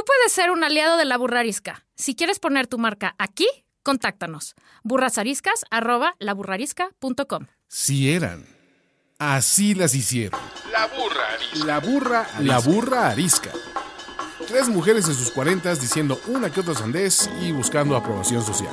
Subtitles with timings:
[0.00, 1.84] Tú puedes ser un aliado de la burrarisca.
[1.94, 3.46] Si quieres poner tu marca aquí,
[3.82, 4.54] contáctanos.
[4.82, 7.46] burrasariscas.com.
[7.68, 8.46] Si eran.
[9.18, 10.40] Así las hicieron.
[10.72, 11.66] La burra arisca.
[11.66, 13.50] La burra, la burra arisca.
[14.48, 18.72] Tres mujeres en sus cuarentas diciendo una que otra sandez y buscando aprobación social.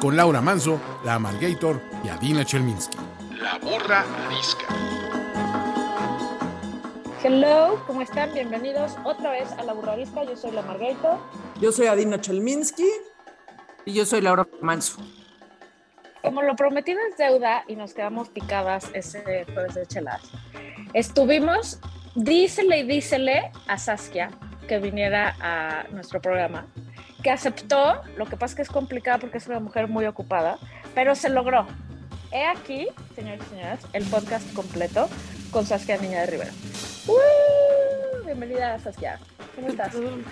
[0.00, 2.96] Con Laura Manso, la Amalgator y Adina Chelminsky.
[3.32, 4.64] La burra arisca.
[7.26, 8.34] Hello, ¿cómo están?
[8.34, 10.24] Bienvenidos otra vez a La Burrarisca.
[10.24, 11.18] Yo soy la Margarito.
[11.58, 12.86] Yo soy Adina Chelminsky.
[13.86, 14.98] Y yo soy Laura Manso.
[16.20, 20.20] Como lo prometido es deuda y nos quedamos picadas ese jueves de chelas,
[20.92, 21.80] estuvimos,
[22.14, 24.28] dísele y dísele a Saskia
[24.68, 26.66] que viniera a nuestro programa,
[27.22, 30.58] que aceptó, lo que pasa es que es complicado porque es una mujer muy ocupada,
[30.94, 31.66] pero se logró.
[32.32, 35.08] He aquí, señores y señoras, el podcast completo
[35.54, 36.50] con Saskia Niña de Rivera.
[37.06, 38.24] ¡Uh!
[38.24, 39.20] Bienvenida, Saskia.
[39.54, 39.92] ¿Cómo estás?
[39.94, 40.24] Perdón,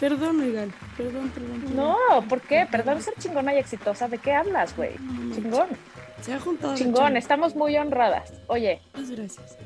[0.00, 0.72] perdón, Miguel.
[0.96, 1.60] Perdón, perdón.
[1.60, 1.76] perdón.
[1.76, 1.96] No,
[2.30, 2.66] ¿por qué?
[2.70, 4.08] Perdón ser chingona y exitosa.
[4.08, 4.92] ¿De qué hablas, güey?
[5.34, 5.68] Chingón.
[6.22, 6.74] Se ha juntado.
[6.76, 8.32] Chingón, estamos muy honradas.
[8.46, 9.58] Oye, Muchas gracias.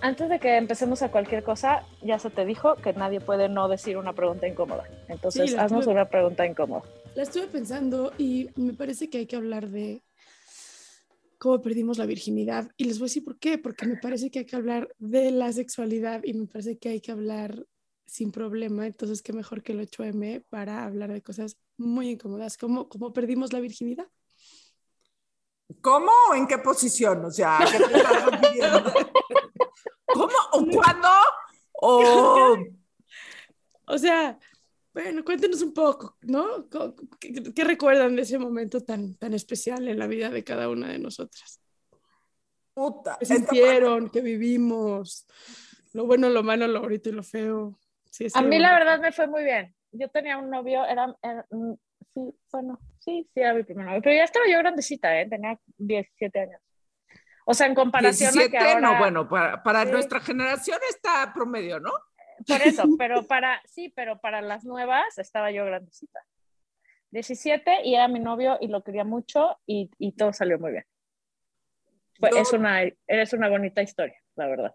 [0.00, 3.66] antes de que empecemos a cualquier cosa, ya se te dijo que nadie puede no
[3.66, 4.84] decir una pregunta incómoda.
[5.08, 6.84] Entonces, Sí, haznos una pregunta incómoda.
[7.16, 10.00] La estuve pensando y me parece que hay que hablar de
[11.44, 12.70] cómo perdimos la virginidad.
[12.78, 13.58] Y les voy a decir por qué.
[13.58, 17.02] Porque me parece que hay que hablar de la sexualidad y me parece que hay
[17.02, 17.66] que hablar
[18.06, 18.86] sin problema.
[18.86, 22.56] Entonces, qué mejor que el 8M para hablar de cosas muy incómodas.
[22.56, 24.06] ¿Cómo, cómo perdimos la virginidad?
[25.82, 27.22] ¿Cómo o en qué posición?
[27.26, 28.92] O sea, ¿a ¿qué te estás refiriendo?
[30.14, 31.08] ¿Cómo o cuándo?
[31.72, 32.56] O
[33.86, 34.38] O sea,
[34.94, 36.68] bueno, cuéntenos un poco, ¿no?
[37.20, 40.88] ¿Qué, qué recuerdan de ese momento tan, tan especial en la vida de cada una
[40.88, 41.60] de nosotras?
[42.72, 43.16] Puta.
[43.18, 44.08] ¿Qué sintieron?
[44.10, 45.26] ¿Qué vivimos?
[45.92, 47.78] Lo bueno, lo malo, lo bonito y lo feo.
[48.10, 49.74] Sí, A mí la verdad me fue muy bien.
[49.92, 51.72] Yo tenía un novio, era, era- mm,
[52.14, 55.28] sí, bueno, sí, sí era mi primer novio, pero ya estaba yo grandecita, ¿eh?
[55.28, 56.60] tenía 17 años.
[57.46, 58.80] O sea, en comparación 17, a que ahora...
[58.80, 59.90] no, bueno, para, para Sí.
[59.92, 61.92] nuestra generación está promedio, ¿no?
[62.46, 66.20] Por eso, pero para, sí, pero para las nuevas estaba yo grandecita.
[67.10, 70.84] 17 y era mi novio y lo quería mucho y, y todo salió muy bien.
[72.20, 74.74] Yo- es, una, es una bonita historia, la verdad.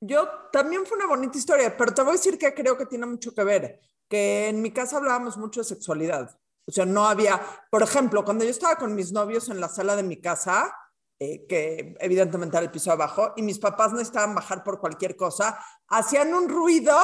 [0.00, 3.06] Yo también fue una bonita historia, pero te voy a decir que creo que tiene
[3.06, 6.38] mucho que ver, que en mi casa hablábamos mucho de sexualidad.
[6.66, 9.96] O sea, no había, por ejemplo, cuando yo estaba con mis novios en la sala
[9.96, 10.74] de mi casa,
[11.18, 15.58] eh, que evidentemente era el piso abajo, y mis papás necesitaban bajar por cualquier cosa,
[15.88, 16.96] hacían un ruido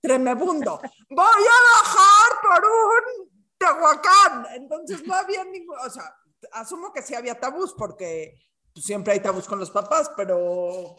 [0.00, 0.80] tremebundo.
[1.10, 4.46] Voy a bajar por un Tehuacán.
[4.54, 6.14] Entonces no había ningún, o sea,
[6.52, 8.34] asumo que sí había tabús porque
[8.74, 10.96] siempre hay tabús con los papás, pero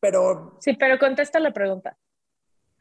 [0.00, 1.96] pero Sí, pero contesta la pregunta.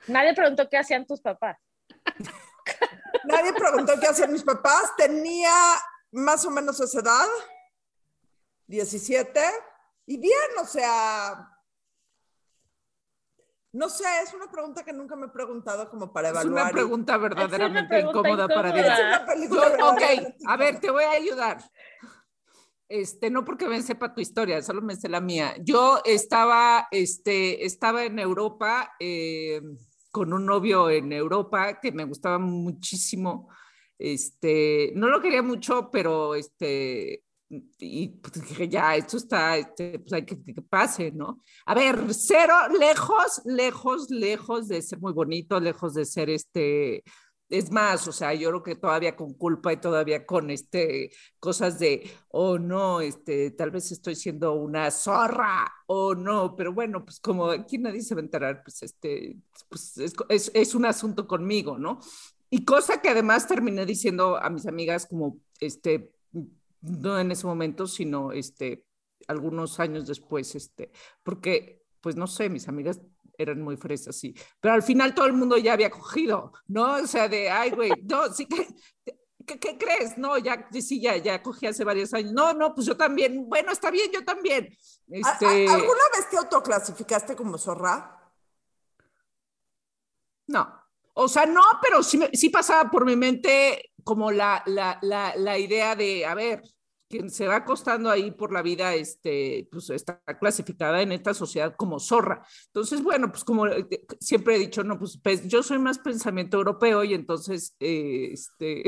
[0.08, 1.58] Nadie preguntó qué hacían tus papás.
[3.26, 4.96] nadie preguntó qué hacían mis papás.
[4.98, 5.52] Tenía
[6.16, 7.28] más o menos esa edad,
[8.68, 9.40] 17,
[10.08, 11.50] y bien, o sea,
[13.74, 16.62] no sé, es una pregunta que nunca me he preguntado como para Es evaluar.
[16.64, 19.26] una y- pregunta verdaderamente pregunta incómoda para incómoda.
[19.34, 20.02] Es una Yo- ok,
[20.48, 21.58] a ver, te voy a ayudar.
[22.88, 25.56] Este, no porque me sepa tu historia, solo me sé la mía.
[25.60, 29.60] Yo estaba, este, estaba en Europa eh,
[30.12, 33.50] con un novio en Europa que me gustaba muchísimo.
[33.98, 40.14] Este, no lo quería mucho, pero este, y pues dije, ya, esto está, este, pues
[40.14, 41.42] hay que que pase, ¿no?
[41.66, 47.04] A ver, cero, lejos, lejos, lejos de ser muy bonito, lejos de ser este,
[47.50, 51.78] es más, o sea, yo creo que todavía con culpa y todavía con este cosas
[51.80, 57.20] de, oh no, este, tal vez estoy siendo una zorra, o no, pero bueno, pues
[57.20, 59.38] como aquí nadie se va a enterar, pues este,
[59.70, 62.00] pues es, es, es un asunto conmigo, ¿no?
[62.50, 66.12] Y cosa que además terminé diciendo a mis amigas como, este,
[66.82, 68.86] no en ese momento, sino este,
[69.28, 70.92] algunos años después, este,
[71.24, 73.02] porque, pues no sé, mis amigas
[73.38, 76.94] eran muy fresas, sí, pero al final todo el mundo ya había cogido, ¿no?
[76.96, 78.68] O sea, de, ay, güey, no, sí que,
[79.46, 80.18] ¿qué, qué crees?
[80.18, 82.32] No, ya, sí, ya, ya cogí hace varios años.
[82.32, 84.66] No, no, pues yo también, bueno, está bien, yo también.
[85.24, 88.32] ¿A- a- Este, ¿Alguna vez te autoclasificaste como zorra?
[90.48, 90.85] No,
[91.16, 95.58] o sea, no, pero sí, sí pasaba por mi mente como la, la, la, la
[95.58, 96.62] idea de, a ver,
[97.10, 101.76] quien se va acostando ahí por la vida, este, pues está clasificada en esta sociedad
[101.76, 102.46] como zorra.
[102.68, 103.88] Entonces, bueno, pues como eh,
[104.20, 108.84] siempre he dicho, no, pues, pues, yo soy más pensamiento europeo y entonces, eh, este,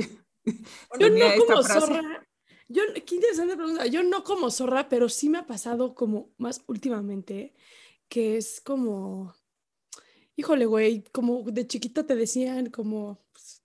[0.99, 1.79] Yo no esta como frase.
[1.79, 2.27] zorra.
[2.69, 3.85] Yo, qué interesante pregunta.
[3.87, 7.53] Yo no como zorra, pero sí me ha pasado como más últimamente,
[8.09, 9.33] que es como
[10.37, 13.63] híjole, güey, como de chiquita te decían como, pues,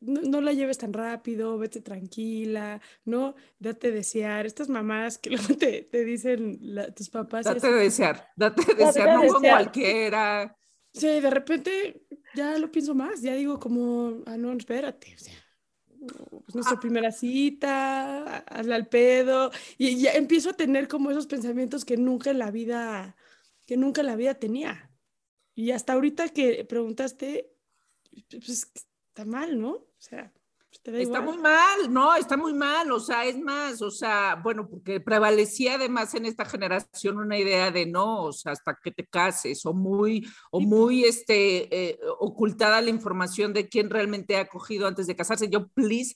[0.00, 3.34] no, no la lleves tan rápido, vete tranquila, ¿no?
[3.58, 4.46] Date desear.
[4.46, 7.44] Estas mamás que luego te, te dicen la- tus papás.
[7.44, 9.62] Date de desear, date de Date desear, de no con desear.
[9.62, 10.56] cualquiera.
[10.92, 12.02] Sí, de repente
[12.34, 15.34] ya lo pienso más, ya digo como, ah, no, espérate, o sea,
[16.44, 21.26] pues nuestra primera cita, ha- hazla al pedo, y ya empiezo a tener como esos
[21.28, 23.16] pensamientos que nunca en la vida,
[23.66, 24.89] que nunca en la vida tenía.
[25.60, 27.52] Y hasta ahorita que preguntaste,
[28.30, 29.72] pues está mal, ¿no?
[29.72, 30.32] O sea,
[30.70, 31.34] pues, te da Está igual.
[31.34, 35.74] muy mal, no, está muy mal, o sea, es más, o sea, bueno, porque prevalecía
[35.74, 39.74] además en esta generación una idea de no, o sea, hasta que te cases, o
[39.74, 45.16] muy, o muy, este, eh, ocultada la información de quién realmente ha cogido antes de
[45.16, 45.50] casarse.
[45.50, 46.14] Yo, please,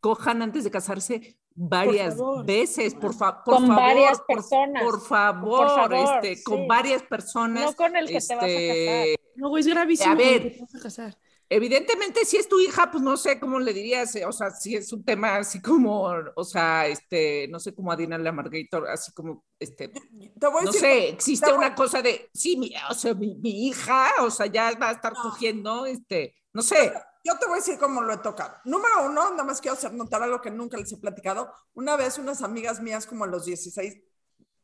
[0.00, 3.82] cojan antes de casarse varias veces, por, fa- por Con favor.
[3.82, 4.82] varias por- personas.
[4.84, 6.44] Por, favor, favor, este, sí.
[6.44, 7.64] con varias personas.
[7.64, 8.48] No con el que te vas a casar.
[8.50, 10.12] este, No, güey, es gravísimo.
[10.12, 10.42] A ver.
[10.42, 11.18] que te vas a casar.
[11.48, 14.74] Evidentemente, si es tu hija, pues no sé cómo le dirías, eh, o sea, si
[14.74, 16.02] es un tema así como,
[16.34, 20.58] o sea, este, no sé cómo a Dina la Margator, así como, este, Te voy
[20.58, 23.68] a no decir, sé, existe voy- una cosa de, sí, mi, o sea, mi, mi
[23.68, 25.22] hija, o sea, ya va a estar No.
[25.22, 26.92] cogiendo, este, no sé,
[27.26, 28.54] Yo te voy a decir cómo lo he tocado.
[28.64, 31.52] Número uno, nada más quiero hacer notar algo que nunca les he platicado.
[31.74, 34.00] Una vez unas amigas mías como a los 16,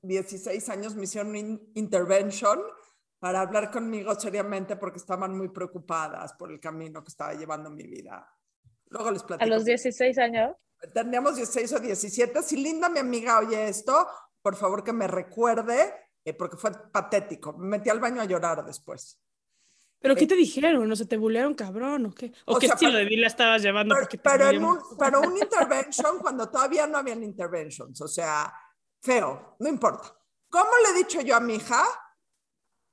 [0.02, 2.60] 16 años me hicieron una intervention
[3.18, 7.82] para hablar conmigo seriamente porque estaban muy preocupadas por el camino que estaba llevando mi
[7.88, 8.32] vida.
[8.90, 9.44] Luego les platico.
[9.44, 10.54] A los 16 años.
[10.94, 12.42] Teníamos 16 o 17.
[12.44, 14.06] Si Linda, mi amiga, oye esto,
[14.40, 15.92] por favor que me recuerde,
[16.24, 17.54] eh, porque fue patético.
[17.54, 19.20] Me metí al baño a llorar después.
[20.02, 20.90] ¿Pero qué te dijeron?
[20.90, 22.32] ¿O sea, te bulearon cabrón o qué?
[22.46, 23.94] ¿O, O qué sea, estilo pero- de vida estabas llevando?
[23.96, 24.00] En
[24.58, 24.64] bullearon?
[24.64, 28.52] un, pero un intervention cuando todavía no habían interventions, o sea,
[29.00, 30.14] feo, no importa.
[30.48, 31.82] ¿Cómo le he dicho yo a mi hija?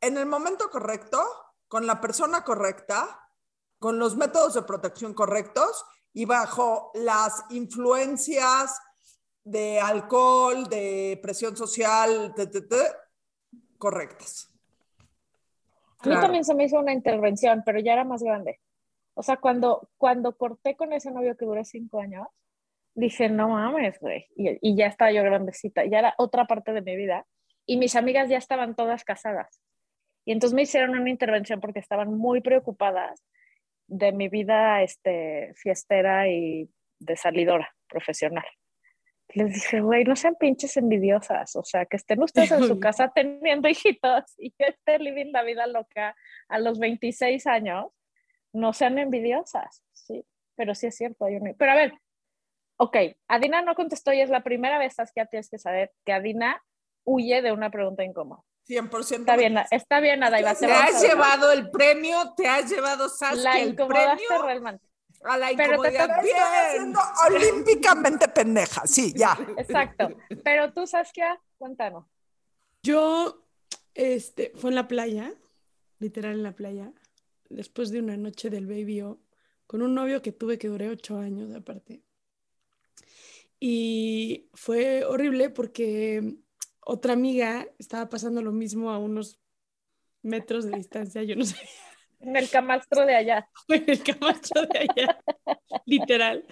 [0.02, 1.22] En el momento correcto,
[1.68, 3.20] con la persona correcta,
[3.80, 5.84] con los métodos de protección correctos
[6.14, 8.80] y bajo las influencias
[9.44, 12.82] de alcohol, de presión social, te, te, te,
[13.78, 14.50] correctas.
[16.02, 18.60] A mí también se me hizo una intervención, pero ya era más grande.
[19.16, 22.28] O sea, cuando, cuando corté con ese novio que duró cinco años,
[22.96, 24.28] dije, no mames, güey.
[24.36, 27.26] Y, y ya estaba yo grandecita, ya era otra parte de mi vida.
[27.66, 29.62] Y mis amigas ya estaban todas casadas.
[30.26, 33.24] Y entonces me hicieron una intervención porque estaban muy preocupadas
[33.88, 36.70] de mi vida este, fiestera y
[37.00, 38.46] de salidora profesional.
[39.34, 43.12] Les dije, güey, no sean pinches envidiosas, o sea, que estén ustedes en su casa
[43.14, 46.16] teniendo hijitos y yo esté living la vida loca
[46.48, 47.86] a los 26 años,
[48.54, 51.26] no sean envidiosas, sí, pero sí es cierto.
[51.26, 51.54] Hay una...
[51.54, 51.94] Pero a ver,
[52.78, 52.98] ok,
[53.28, 56.64] Adina no contestó y es la primera vez que tienes que saber que Adina
[57.04, 58.42] huye de una pregunta incómoda.
[58.68, 59.20] 100%.
[59.20, 60.54] Está bien, está bien, Adaiva.
[60.54, 64.89] te vamos has llevado el premio, te has llevado, La Saskia, el incomodaste premio realmente.
[65.24, 69.38] A la pero te haciendo olímpicamente pendeja, sí, ya.
[69.58, 70.10] Exacto.
[70.44, 72.06] Pero tú, Saskia, cuéntanos.
[72.84, 73.46] Yo,
[73.94, 75.34] este, fue en la playa,
[76.00, 76.94] literal en la playa,
[77.50, 79.20] después de una noche del baby O,
[79.68, 82.02] con un novio que tuve que duré ocho años aparte.
[83.60, 86.38] Y fue horrible porque
[86.80, 89.40] otra amiga estaba pasando lo mismo a unos
[90.22, 91.58] metros de distancia, yo no sé,
[92.20, 93.50] En el camastro de allá.
[93.70, 95.20] en el camacho de allá,
[95.86, 96.46] literal.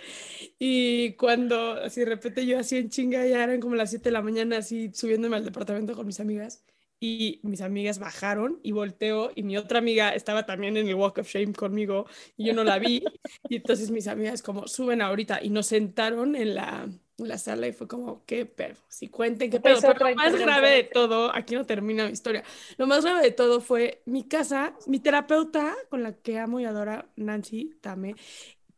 [0.58, 4.12] Y cuando así de repente yo así en chinga, ya eran como las 7 de
[4.12, 6.64] la mañana, así subiéndome al departamento con mis amigas.
[7.00, 11.20] Y mis amigas bajaron y volteo y mi otra amiga estaba también en el Walk
[11.20, 13.04] of Shame conmigo y yo no la vi.
[13.48, 16.90] Y entonces mis amigas como suben ahorita y nos sentaron en la,
[17.26, 19.80] la sala y fue como, qué pedo, si cuenten qué pedo.
[19.82, 22.44] Pero lo más grave de todo, aquí no termina mi historia,
[22.78, 26.66] lo más grave de todo fue mi casa, mi terapeuta con la que amo y
[26.66, 28.16] adoro, Nancy Tame,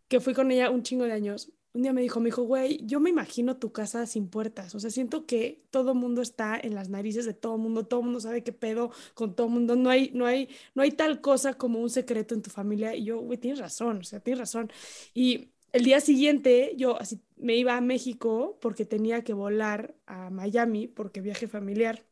[0.07, 1.51] que fui con ella un chingo de años.
[1.71, 4.73] Un día me dijo, me dijo, güey, yo me imagino tu casa sin puertas.
[4.73, 8.19] O sea, siento que todo mundo está en las narices de todo mundo, todo mundo
[8.19, 9.75] sabe qué pedo con todo mundo.
[9.75, 12.95] No hay, no hay, no hay tal cosa como un secreto en tu familia.
[12.95, 14.71] Y yo, güey, tienes razón, o sea, tienes razón.
[15.13, 20.29] Y el día siguiente yo así me iba a México porque tenía que volar a
[20.29, 22.05] Miami porque viaje familiar.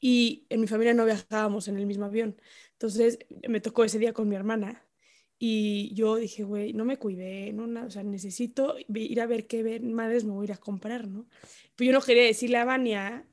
[0.00, 2.36] Y en mi familia no viajábamos en el mismo avión.
[2.72, 4.84] Entonces me tocó ese día con mi hermana.
[5.38, 9.46] Y yo dije, güey, no me cuidé, no, nada, o sea, necesito ir a ver
[9.46, 11.26] qué madres me voy a ir a comprar, ¿no?
[11.76, 13.26] Pero yo no quería decirle a Vania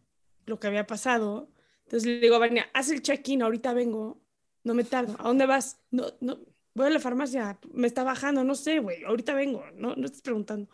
[0.45, 1.51] lo que había pasado.
[1.83, 4.21] Entonces le digo a Vania, haz el check-in, ahorita vengo,
[4.63, 5.17] no me tardo.
[5.19, 5.81] ¿A dónde vas?
[5.91, 6.39] No, no,
[6.77, 10.21] voy a la farmacia, me está bajando, no sé, güey, ahorita vengo, no, no estés
[10.21, 10.69] preguntando.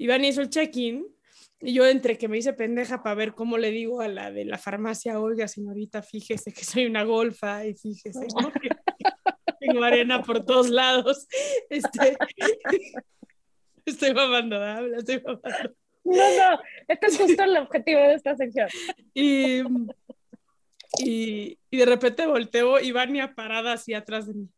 [0.00, 1.06] Vania hizo el check-in
[1.60, 4.44] Y yo entre que me hice pendeja para ver cómo le digo a la de
[4.44, 8.52] la farmacia, oiga, señorita, fíjese que soy una golfa y fíjese ¿no?
[8.60, 8.68] que
[9.60, 11.26] tengo arena por todos lados.
[11.70, 12.16] Este,
[13.84, 15.74] estoy mamando, habla, estoy mamando.
[16.04, 18.68] No, no, este es justo el objetivo de esta sección.
[19.12, 19.60] Y,
[21.04, 24.48] y, y de repente volteo y Vania parada así atrás de mí.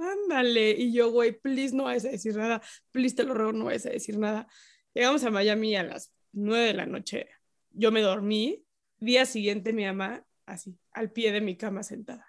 [0.00, 0.70] Ándale.
[0.70, 2.62] Y yo, güey, please no vayas a decir nada.
[2.90, 4.46] Please te lo ruego, no vayas a decir nada.
[4.94, 7.28] Llegamos a Miami a las nueve de la noche.
[7.70, 8.64] Yo me dormí.
[8.98, 12.26] Día siguiente mi mamá, así, al pie de mi cama sentada.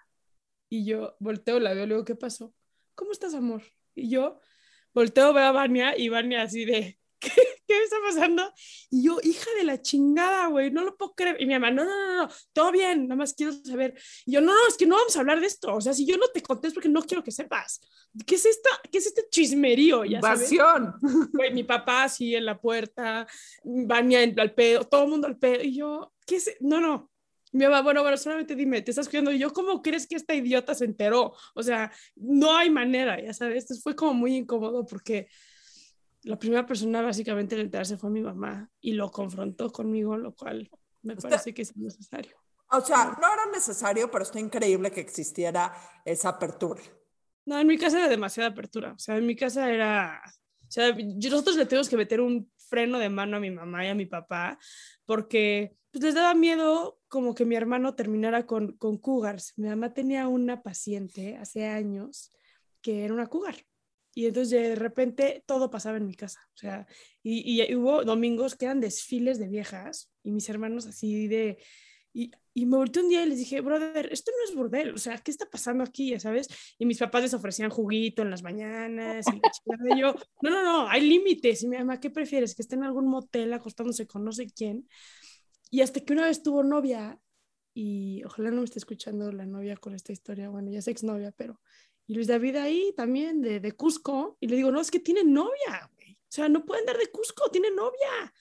[0.70, 2.54] Y yo volteo, la veo, le digo, ¿qué pasó?
[2.94, 3.62] ¿Cómo estás, amor?
[3.94, 4.40] Y yo
[4.94, 7.30] volteo, veo a Vania y Vania así de, ¿qué,
[7.72, 8.52] ¿qué está pasando?
[8.90, 11.36] Y yo, hija de la chingada, güey, no lo puedo creer.
[11.40, 13.94] Y mi mamá, no, no, no, no, todo bien, nada más quiero saber.
[14.26, 15.74] Y yo, no, no, es que no vamos a hablar de esto.
[15.74, 17.80] O sea, si yo no te conté es porque no quiero que sepas.
[18.26, 20.04] ¿Qué es, esta, qué es este chismerío?
[20.04, 20.16] Ya?
[20.16, 20.94] Invasión.
[21.32, 23.26] Güey, mi papá así en la puerta,
[23.64, 25.62] Vania al pedo, todo el mundo al pedo.
[25.62, 26.56] Y yo, ¿qué es?
[26.60, 27.10] No, no.
[27.52, 29.30] Mi mamá, bueno, bueno, solamente dime, ¿te estás cuidando?
[29.30, 31.34] Y yo, ¿cómo crees que esta idiota se enteró?
[31.54, 33.64] O sea, no hay manera, ya sabes.
[33.64, 35.28] Entonces fue como muy incómodo porque
[36.22, 40.70] la primera persona básicamente en enterarse fue mi mamá y lo confrontó conmigo, lo cual
[41.02, 42.36] me parece que es innecesario.
[42.70, 45.74] O sea, no era necesario, pero está increíble que existiera
[46.04, 46.80] esa apertura.
[47.44, 48.92] No, en mi casa era demasiada apertura.
[48.92, 50.22] O sea, en mi casa era.
[50.68, 53.88] O sea, nosotros le tenemos que meter un freno de mano a mi mamá y
[53.88, 54.58] a mi papá
[55.04, 59.52] porque pues, les daba miedo como que mi hermano terminara con, con cougars.
[59.56, 62.30] Mi mamá tenía una paciente hace años
[62.80, 63.56] que era una cougar.
[64.14, 66.40] Y entonces de repente todo pasaba en mi casa.
[66.54, 66.86] O sea,
[67.22, 71.58] y, y hubo domingos que eran desfiles de viejas y mis hermanos así de...
[72.14, 74.98] Y, y me volteé un día y les dije, brother, esto no es bordel, o
[74.98, 76.10] sea, ¿qué está pasando aquí?
[76.10, 76.46] Ya sabes.
[76.78, 79.24] Y mis papás les ofrecían juguito en las mañanas.
[79.32, 81.62] Y yo, no, no, no, hay límites.
[81.62, 82.54] Y mi mamá, ¿qué prefieres?
[82.54, 84.86] Que esté en algún motel acostándose con no sé quién.
[85.70, 87.18] Y hasta que una vez tuvo novia,
[87.72, 91.32] y ojalá no me esté escuchando la novia con esta historia, bueno, ya es exnovia,
[91.34, 91.58] pero.
[92.12, 95.24] Y Luis David ahí también, de, de Cusco, y le digo, no, es que tiene
[95.24, 96.12] novia, güey.
[96.12, 98.34] O sea, no pueden dar de Cusco, tiene novia.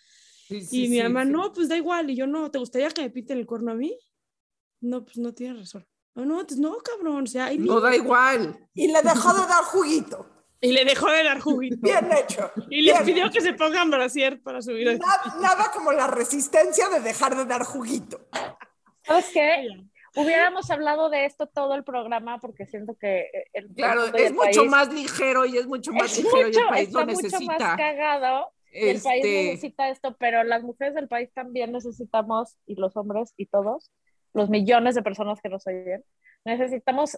[0.50, 1.30] Sí, sí, Y mi sí, mamá, sí.
[1.32, 2.10] no, pues da igual.
[2.10, 3.98] Y yo, no, ¿te gustaría que me pinten el cuerno a mí?
[4.82, 5.88] No, pues no tienes razón.
[6.16, 7.24] No, no, pues no, cabrón.
[7.24, 8.60] O sea, No da igual.
[8.74, 10.28] Y le dejó de dar juguito.
[10.60, 11.78] Y le dejó de dar juguito.
[11.80, 12.52] Bien hecho.
[12.70, 15.00] Y les pidió que se pongan brasier para subir.
[15.00, 18.28] Nada, nada como la resistencia de dejar de dar juguito.
[19.06, 19.70] ¿Sabes qué?
[20.16, 24.28] Hubiéramos hablado de esto todo el programa porque siento que el el Claro, y es
[24.28, 26.88] el mucho país- más ligero y es mucho más es ligero y mucho, el país
[26.88, 27.76] está lo mucho más necesita.
[27.78, 32.76] cagado y el país Este, necesita esto, pero las mujeres del país también necesitamos, y
[32.76, 33.92] los hombres y todos,
[34.34, 36.04] los millones de personas que nos oyen,
[36.46, 37.18] necesitamos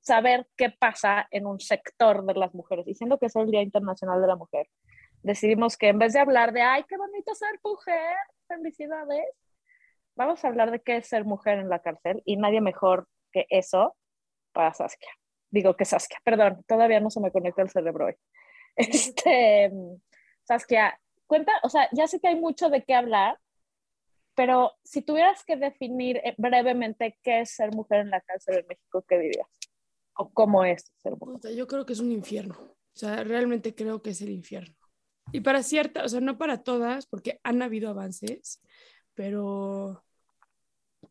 [0.00, 2.86] saber qué pasa en un sector de las mujeres.
[2.88, 4.66] Y siendo que es el Día Internacional de la Mujer,
[5.22, 8.16] decidimos que en vez de hablar de, ay, qué bonito ser mujer,
[8.48, 9.24] felicidades,
[10.20, 13.46] vamos a hablar de qué es ser mujer en la cárcel y nadie mejor que
[13.48, 13.96] eso
[14.52, 15.08] para Saskia.
[15.50, 18.14] Digo que Saskia, perdón, todavía no se me conecta el cerebro hoy.
[18.76, 19.72] Este,
[20.44, 23.38] Saskia, cuenta, o sea, ya sé que hay mucho de qué hablar,
[24.34, 28.66] pero si tuvieras que definir eh, brevemente qué es ser mujer en la cárcel en
[28.68, 29.48] México, ¿qué dirías?
[30.16, 31.54] ¿O cómo es ser mujer?
[31.56, 32.56] Yo creo que es un infierno.
[32.60, 34.76] O sea, realmente creo que es el infierno.
[35.32, 38.62] Y para ciertas, o sea, no para todas, porque han habido avances,
[39.14, 40.04] pero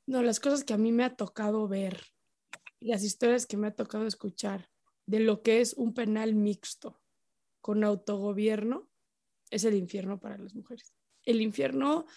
[0.09, 2.03] no, las cosas que a mí me ha tocado ver,
[2.79, 4.67] las historias que me ha tocado escuchar
[5.05, 6.99] de lo que es un penal mixto
[7.61, 8.89] con autogobierno,
[9.51, 10.95] es el infierno para las mujeres.
[11.23, 12.07] El infierno,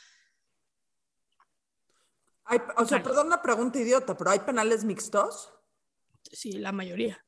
[2.45, 5.53] Hay- o sea, perdón una pregunta idiota, pero ¿hay penales mixtos?
[6.25, 7.23] sí, la mayoría.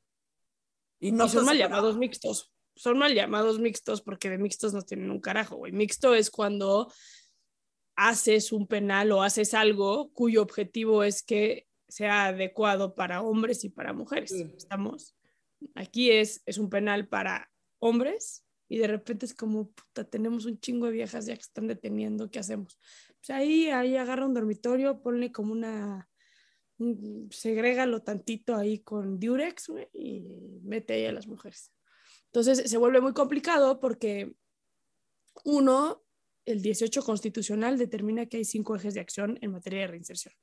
[0.99, 2.55] Y no y son mal llamados mixtos.
[2.75, 5.73] Son mal llamados mixtos porque de mixtos no tienen un carajo, güey.
[5.73, 6.91] Mixto es cuando
[7.97, 13.69] haces un penal o haces algo cuyo objetivo es que sea adecuado para hombres y
[13.69, 14.31] para mujeres.
[14.31, 14.53] Sí.
[14.57, 15.17] Estamos.
[15.75, 20.59] Aquí es, es un penal para hombres y de repente es como, puta, tenemos un
[20.59, 22.79] chingo de viejas ya que están deteniendo, ¿qué hacemos?
[23.21, 26.09] Pues ahí, ahí agarra un dormitorio, ponle como una,
[26.79, 30.27] un- segrégalo tantito ahí con Durex y
[30.63, 31.73] mete ahí a las mujeres.
[32.27, 34.35] Entonces se vuelve muy complicado porque
[35.45, 36.04] uno,
[36.47, 40.35] el 18 constitucional determina que hay cinco ejes de acción en materia de reinserción.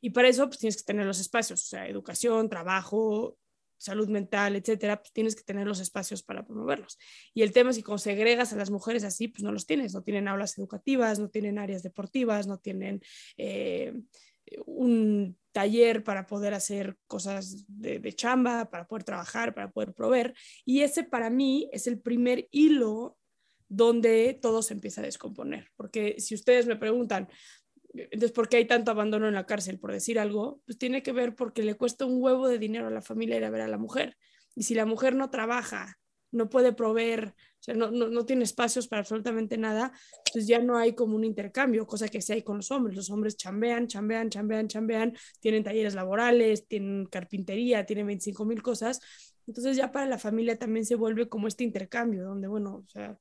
[0.00, 3.38] Y para eso pues, tienes que tener los espacios, o sea, educación, trabajo,
[3.78, 6.98] salud mental, etcétera, pues tienes que tener los espacios para promoverlos.
[7.34, 9.94] Y el tema es que cuando segregas a las mujeres así, pues no los tienes,
[9.94, 13.00] no tienen aulas educativas, no tienen áreas deportivas, no tienen
[13.36, 13.94] eh,
[14.64, 20.34] un taller para poder hacer cosas de, de chamba, para poder trabajar, para poder proveer.
[20.64, 23.16] Y ese para mí es el primer hilo
[23.68, 25.70] donde todo se empieza a descomponer.
[25.76, 27.28] Porque si ustedes me preguntan,
[27.92, 30.60] entonces, ¿por qué hay tanto abandono en la cárcel, por decir algo?
[30.66, 33.44] Pues tiene que ver porque le cuesta un huevo de dinero a la familia ir
[33.44, 34.16] a ver a la mujer.
[34.54, 35.98] Y si la mujer no trabaja,
[36.32, 39.92] no puede proveer, o sea, no, no, no tiene espacios para absolutamente nada,
[40.32, 42.96] pues ya no hay como un intercambio, cosa que sí hay con los hombres.
[42.96, 49.00] Los hombres chambean, chambean, chambean, chambean, tienen talleres laborales, tienen carpintería, tienen 25 mil cosas.
[49.46, 53.18] Entonces ya para la familia también se vuelve como este intercambio, donde, bueno, o sea,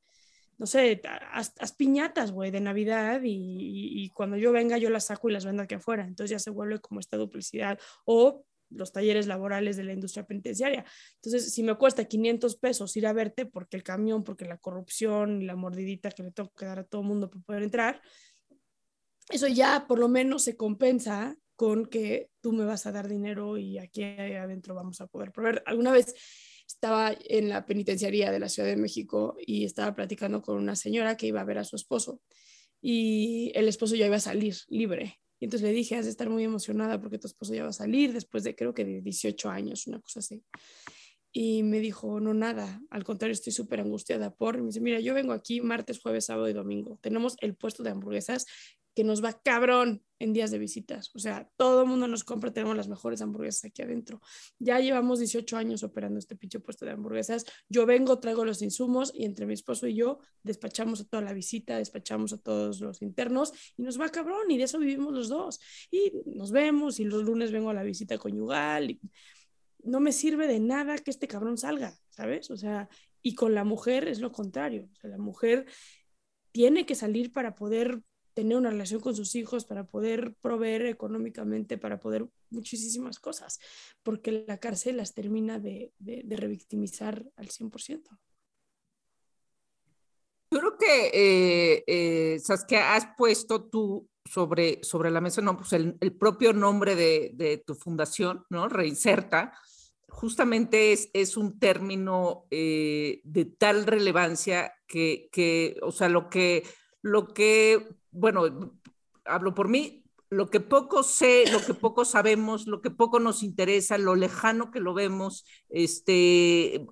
[0.58, 5.30] no sé, haz, piñatas, güey, de Navidad y, y, cuando yo venga yo las saco
[5.30, 6.06] y las vendo aquí afuera.
[6.06, 7.80] Entonces ya se vuelve como esta duplicidad.
[8.06, 10.86] O los talleres laborales de la industria penitenciaria.
[11.16, 15.42] Entonces, si me cuesta 500 pesos ir a verte porque el camión, porque la corrupción
[15.42, 18.02] y la mordidita que le tengo que dar a todo el mundo para poder entrar,
[19.30, 23.58] eso ya por lo menos se compensa con que tú me vas a dar dinero
[23.58, 25.64] y aquí adentro vamos a poder proveer.
[25.66, 26.14] Alguna vez
[26.76, 31.16] estaba en la penitenciaría de la Ciudad de México y estaba platicando con una señora
[31.16, 32.22] que iba a ver a su esposo
[32.82, 35.20] y el esposo ya iba a salir libre.
[35.40, 37.74] Y entonces le dije, has de estar muy emocionada porque tu esposo ya va a
[37.74, 40.44] salir después de creo que de 18 años, una cosa así.
[41.32, 44.58] Y me dijo, no, nada, al contrario, estoy súper angustiada por.
[44.58, 47.00] me dice, mira, yo vengo aquí martes, jueves, sábado y domingo.
[47.02, 48.46] Tenemos el puesto de hamburguesas
[48.96, 51.12] que nos va cabrón en días de visitas.
[51.14, 54.22] O sea, todo el mundo nos compra, tenemos las mejores hamburguesas aquí adentro.
[54.58, 57.46] Ya llevamos 18 años operando este pinche puesto de hamburguesas.
[57.68, 61.34] Yo vengo, traigo los insumos y entre mi esposo y yo despachamos a toda la
[61.34, 65.28] visita, despachamos a todos los internos y nos va cabrón y de eso vivimos los
[65.28, 65.60] dos.
[65.92, 68.92] Y nos vemos y los lunes vengo a la visita conyugal.
[68.92, 69.02] Y
[69.84, 72.50] no me sirve de nada que este cabrón salga, ¿sabes?
[72.50, 72.88] O sea,
[73.22, 74.88] y con la mujer es lo contrario.
[74.94, 75.66] O sea, la mujer
[76.54, 78.02] tiene que salir para poder
[78.36, 83.60] tener una relación con sus hijos, para poder proveer económicamente, para poder muchísimas cosas,
[84.04, 88.04] porque la cárcel las termina de, de, revictimizar al 100%.
[90.52, 95.74] Yo creo que, eh, eh, Saskia, has puesto tú sobre, sobre la mesa no, pues
[95.74, 98.68] el, el propio nombre de, de, tu fundación, ¿no?
[98.68, 99.54] Reinserta,
[100.10, 106.64] justamente es, es un término eh, de tal relevancia que, que, o sea, lo que,
[107.02, 108.74] lo que bueno,
[109.26, 113.44] hablo por mí, lo que poco sé, lo que poco sabemos, lo que poco nos
[113.44, 116.86] interesa, lo lejano que lo vemos, este,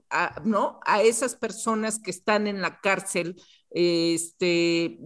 [0.45, 0.79] ¿no?
[0.86, 4.99] A esas personas que están en la cárcel, este,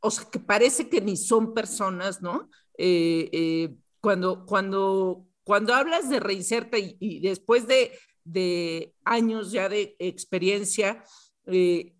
[0.00, 2.50] o sea, que parece que ni son personas, ¿no?
[2.76, 7.92] Eh, eh, cuando, cuando, cuando hablas de reinserta y, y después de,
[8.24, 11.04] de, años ya de experiencia,
[11.46, 11.93] eh,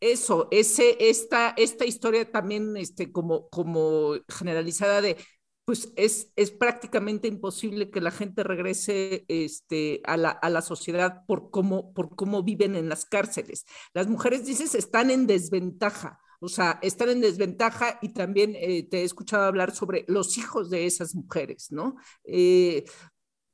[0.00, 5.16] eso, ese, esta, esta historia también este, como, como generalizada de,
[5.64, 11.26] pues es, es prácticamente imposible que la gente regrese este, a, la, a la sociedad
[11.26, 13.66] por cómo, por cómo viven en las cárceles.
[13.92, 16.20] Las mujeres, dices, están en desventaja.
[16.40, 20.70] O sea, están en desventaja y también eh, te he escuchado hablar sobre los hijos
[20.70, 21.96] de esas mujeres, ¿no?
[22.24, 22.84] Eh,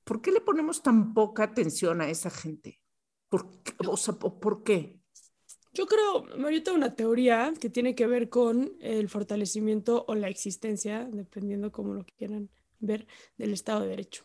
[0.04, 2.80] ¿Por qué le ponemos tan poca atención a esa gente?
[3.28, 3.50] ¿Por
[3.96, 5.00] sea, ¿por qué?
[5.74, 11.04] Yo creo, ahorita una teoría que tiene que ver con el fortalecimiento o la existencia,
[11.04, 14.24] dependiendo cómo lo quieran ver, del Estado de Derecho.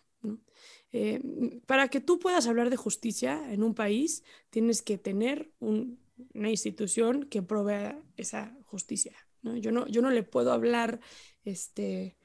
[0.91, 6.49] Eh, para que tú puedas hablar de justicia en un país, tienes que tener una
[6.49, 9.15] institución que provea esa justicia.
[9.41, 9.57] ¿no?
[9.57, 10.99] Yo, no, yo no le puedo hablar
[11.43, 12.15] este,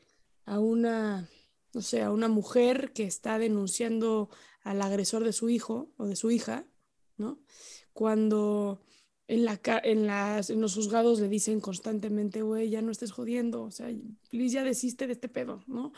[0.45, 1.31] a una,
[1.73, 4.29] no sé, a una mujer que está denunciando
[4.63, 6.67] al agresor de su hijo o de su hija,
[7.17, 7.39] ¿no?
[7.93, 8.81] Cuando
[9.27, 13.63] en, la, en, las, en los juzgados le dicen constantemente, güey, ya no estés jodiendo,
[13.63, 13.89] o sea,
[14.31, 15.93] please ya desiste de este pedo, ¿no?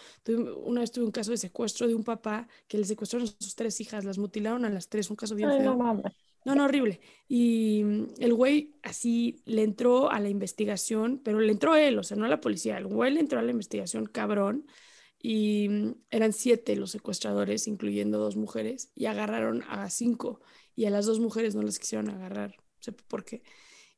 [0.65, 3.57] una vez tuve un caso de secuestro de un papá que le secuestraron a sus
[3.57, 5.75] tres hijas, las mutilaron a las tres, un caso bien feo.
[5.75, 6.03] No,
[6.45, 7.01] no, no, horrible.
[7.29, 12.05] Y mm, el güey así le entró a la investigación, pero le entró él, o
[12.05, 14.67] sea, no a la policía, el güey le entró a la investigación cabrón
[15.21, 20.41] y mm, eran siete los secuestradores, incluyendo dos mujeres, y agarraron a cinco
[20.77, 22.55] y a las dos mujeres no les quisieron agarrar
[22.87, 23.42] sé por qué.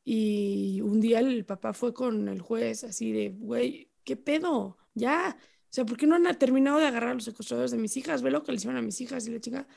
[0.05, 4.79] Y un día el papá fue con el juez así de, güey, ¿qué pedo?
[4.95, 5.37] Ya.
[5.39, 8.23] O sea, ¿por qué no han terminado de agarrar a los secuestradores de mis hijas?
[8.23, 9.69] Ve lo que le hicieron a mis hijas y le chinga.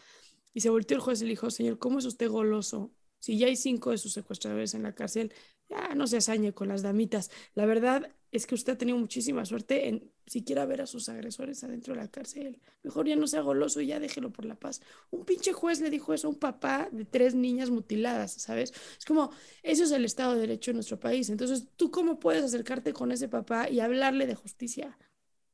[0.53, 2.93] Y se volteó el juez y le dijo, señor, ¿cómo es usted goloso?
[3.19, 5.33] Si ya hay cinco de sus secuestradores en la cárcel,
[5.69, 7.29] ya no se hasañe con las damitas.
[7.53, 11.61] La verdad es que usted ha tenido muchísima suerte en siquiera ver a sus agresores
[11.65, 12.57] adentro de la cárcel.
[12.83, 14.81] Mejor ya no sea goloso y ya déjelo por la paz.
[15.09, 18.71] Un pinche juez le dijo eso a un papá de tres niñas mutiladas, ¿sabes?
[18.97, 21.29] Es como, eso es el Estado de Derecho en nuestro país.
[21.29, 24.97] Entonces, ¿tú cómo puedes acercarte con ese papá y hablarle de justicia?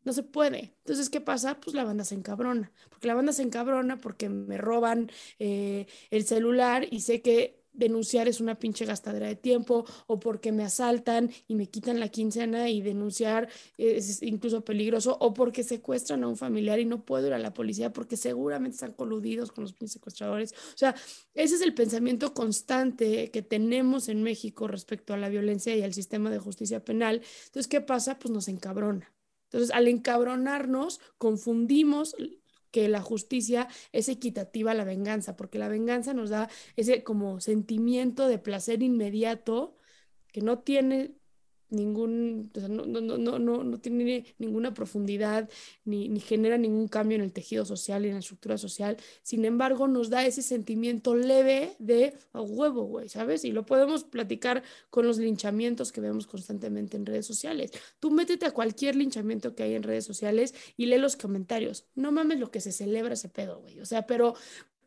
[0.04, 0.76] No se puede.
[0.78, 1.60] Entonces, ¿qué pasa?
[1.60, 2.72] Pues la banda se encabrona.
[2.92, 5.10] Porque la banda se encabrona porque me roban
[5.40, 10.52] eh, el celular y sé que denunciar es una pinche gastadera de tiempo o porque
[10.52, 16.24] me asaltan y me quitan la quincena y denunciar es incluso peligroso o porque secuestran
[16.24, 19.63] a un familiar y no puedo ir a la policía porque seguramente están coludidos con
[19.63, 20.54] los secuestradores.
[20.54, 20.96] O sea,
[21.34, 25.94] ese es el pensamiento constante que tenemos en México respecto a la violencia y al
[25.94, 27.22] sistema de justicia penal.
[27.46, 28.20] Entonces, ¿qué pasa?
[28.20, 29.13] Pues nos encabrona.
[29.46, 32.16] Entonces, al encabronarnos, confundimos
[32.78, 37.40] que la justicia es equitativa a la venganza, porque la venganza nos da ese como
[37.40, 39.76] sentimiento de placer inmediato
[40.32, 41.16] que no tiene
[41.69, 45.49] ningún, no, no, no, no, tiene ninguna profundidad
[45.86, 48.97] ni, ni, genera ningún cambio en el tejido social y en la estructura social.
[49.23, 53.43] Sin embargo, nos da ese sentimiento leve de a huevo, güey, ¿sabes?
[53.45, 57.71] Y lo podemos platicar con los linchamientos que vemos constantemente en redes sociales.
[57.99, 61.86] Tú métete a cualquier linchamiento que hay en redes sociales y lee los comentarios.
[61.95, 63.80] No mames lo que se celebra ese pedo, güey.
[63.80, 64.36] O sea, pero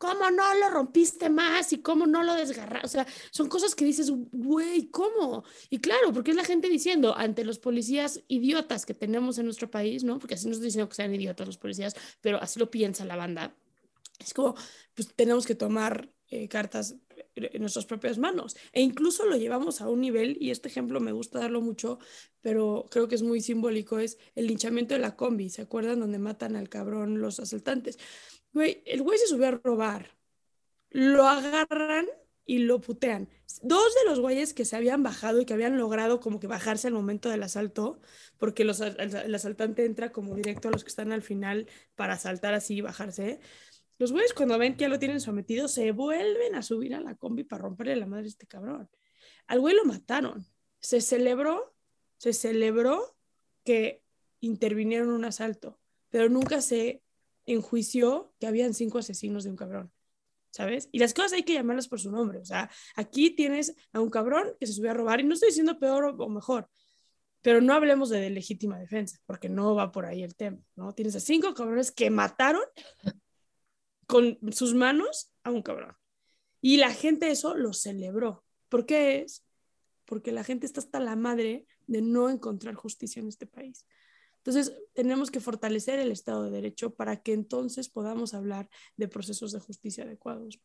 [0.01, 1.75] ¿Cómo no lo rompiste más?
[1.75, 2.87] ¿Y cómo no lo desgarraste?
[2.87, 5.45] O sea, son cosas que dices, güey, ¿cómo?
[5.69, 9.71] Y claro, porque es la gente diciendo ante los policías idiotas que tenemos en nuestro
[9.71, 10.19] país, ¿no?
[10.19, 13.17] Porque así no estoy diciendo que sean idiotas los policías, pero así lo piensa la
[13.17, 13.55] banda.
[14.19, 14.55] Es como,
[14.95, 16.97] pues tenemos que tomar eh, cartas
[17.35, 18.57] en nuestras propias manos.
[18.73, 21.99] E incluso lo llevamos a un nivel, y este ejemplo me gusta darlo mucho,
[22.41, 25.51] pero creo que es muy simbólico, es el linchamiento de la combi.
[25.51, 27.99] ¿Se acuerdan donde matan al cabrón los asaltantes?
[28.55, 30.17] El güey se subió a robar.
[30.91, 32.07] Lo agarran
[32.51, 33.29] y lo putean.
[33.63, 36.89] Dos de los güeyes que se habían bajado y que habían logrado como que bajarse
[36.89, 38.01] al momento del asalto,
[38.39, 38.71] porque el,
[39.35, 43.39] asaltante entra como directo a los que están al final para asaltar así y bajarse.
[43.99, 47.15] Los güeyes cuando ven que ya lo tienen sometido se vuelven a subir a la
[47.15, 48.91] combi para romperle la madre a este cabrón.
[49.47, 50.45] Al güey lo mataron.
[50.81, 51.73] Se celebró,
[52.17, 53.17] se celebró
[53.63, 54.03] que
[54.41, 57.03] intervinieron un asalto, pero nunca se
[57.53, 59.93] enjuició que habían cinco asesinos de un cabrón,
[60.51, 60.89] ¿sabes?
[60.93, 62.39] Y las cosas hay que llamarlas por su nombre.
[62.39, 65.51] O sea, aquí tienes a un cabrón que se subió a robar y no estoy
[65.51, 66.69] diciendo peor o, mejor,
[67.43, 70.93] pero no hablemos de, legítima defensa, porque no va por ahí el tema, ¿no?
[70.95, 72.63] Tienes a cinco cabrones que mataron
[74.07, 75.97] con sus manos a un cabrón.
[76.61, 78.45] Y la gente eso lo celebró.
[78.69, 79.47] ¿Por qué es?
[80.05, 83.87] Porque la gente está hasta la madre de no encontrar justicia en este país.
[84.45, 89.53] Entonces, tenemos que fortalecer el Estado de Derecho para que entonces podamos hablar de procesos
[89.53, 90.61] de justicia adecuados.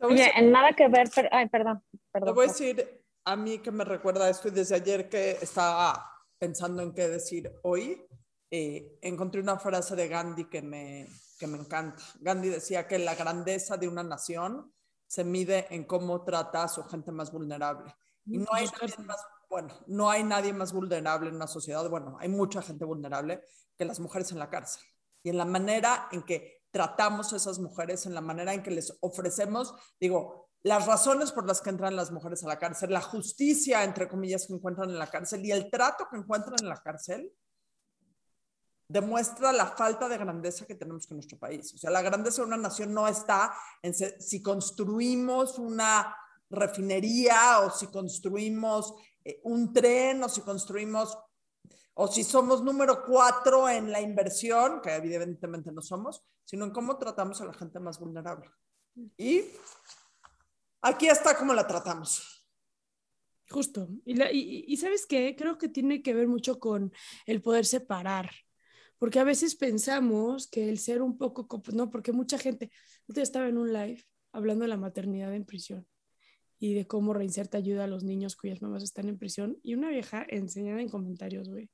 [0.00, 2.28] Oye, en nada que ver, ay, perdón, perdón.
[2.28, 6.10] Te voy a decir a mí que me recuerda esto y desde ayer que estaba
[6.38, 8.06] pensando en qué decir hoy,
[8.50, 11.06] eh, encontré una frase de Gandhi que me,
[11.38, 12.02] que me encanta.
[12.20, 14.72] Gandhi decía que la grandeza de una nación
[15.06, 17.94] se mide en cómo trata a su gente más vulnerable.
[18.24, 18.66] Y no hay
[19.04, 23.42] más bueno, no hay nadie más vulnerable en una sociedad, bueno, hay mucha gente vulnerable
[23.76, 24.82] que las mujeres en la cárcel.
[25.22, 28.70] Y en la manera en que tratamos a esas mujeres, en la manera en que
[28.70, 33.00] les ofrecemos, digo, las razones por las que entran las mujeres a la cárcel, la
[33.00, 36.82] justicia, entre comillas, que encuentran en la cárcel y el trato que encuentran en la
[36.82, 37.32] cárcel,
[38.88, 41.72] demuestra la falta de grandeza que tenemos con nuestro país.
[41.74, 46.14] O sea, la grandeza de una nación no está en si construimos una
[46.50, 51.16] refinería o si construimos eh, un tren o si construimos
[52.00, 56.96] o si somos número cuatro en la inversión, que evidentemente no somos, sino en cómo
[56.96, 58.48] tratamos a la gente más vulnerable.
[59.16, 59.42] Y
[60.80, 62.46] aquí está cómo la tratamos.
[63.50, 63.88] Justo.
[64.04, 66.92] Y, sabes qué, creo que tiene que ver mucho con
[67.26, 68.30] el poder separar,
[68.98, 72.70] porque a veces pensamos que el ser un poco, no, porque mucha gente,
[73.08, 75.84] yo estaba en un live hablando de la maternidad en prisión
[76.58, 79.58] y de cómo Reinserta ayuda a los niños cuyas mamás están en prisión.
[79.62, 81.70] Y una vieja enseñada en comentarios, güey,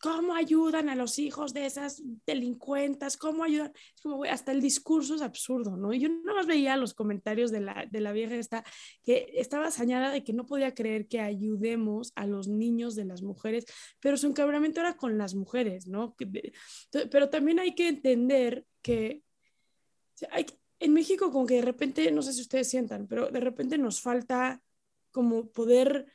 [0.00, 3.16] ¿cómo ayudan a los hijos de esas delincuentas?
[3.16, 3.72] ¿Cómo ayudan?
[3.94, 5.92] Es como, güey, hasta el discurso es absurdo, ¿no?
[5.92, 8.64] Y yo nada más veía los comentarios de la, de la vieja esta,
[9.02, 13.22] que estaba sañada de que no podía creer que ayudemos a los niños de las
[13.22, 13.64] mujeres,
[14.00, 16.14] pero su encabronamiento era con las mujeres, ¿no?
[17.10, 19.22] Pero también hay que entender que
[20.30, 20.46] hay,
[20.84, 24.00] en México como que de repente, no sé si ustedes sientan, pero de repente nos
[24.00, 24.62] falta
[25.10, 26.06] como poder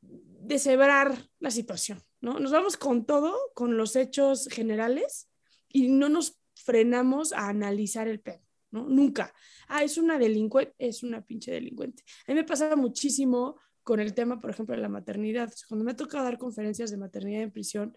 [0.00, 2.40] deshebrar la situación, ¿no?
[2.40, 5.30] Nos vamos con todo, con los hechos generales
[5.68, 8.88] y no nos frenamos a analizar el pedo, ¿no?
[8.88, 9.32] Nunca.
[9.68, 12.02] Ah, es una delincuente, es una pinche delincuente.
[12.26, 15.52] A mí me pasa muchísimo con el tema, por ejemplo, de la maternidad.
[15.68, 17.96] Cuando me toca dar conferencias de maternidad en prisión,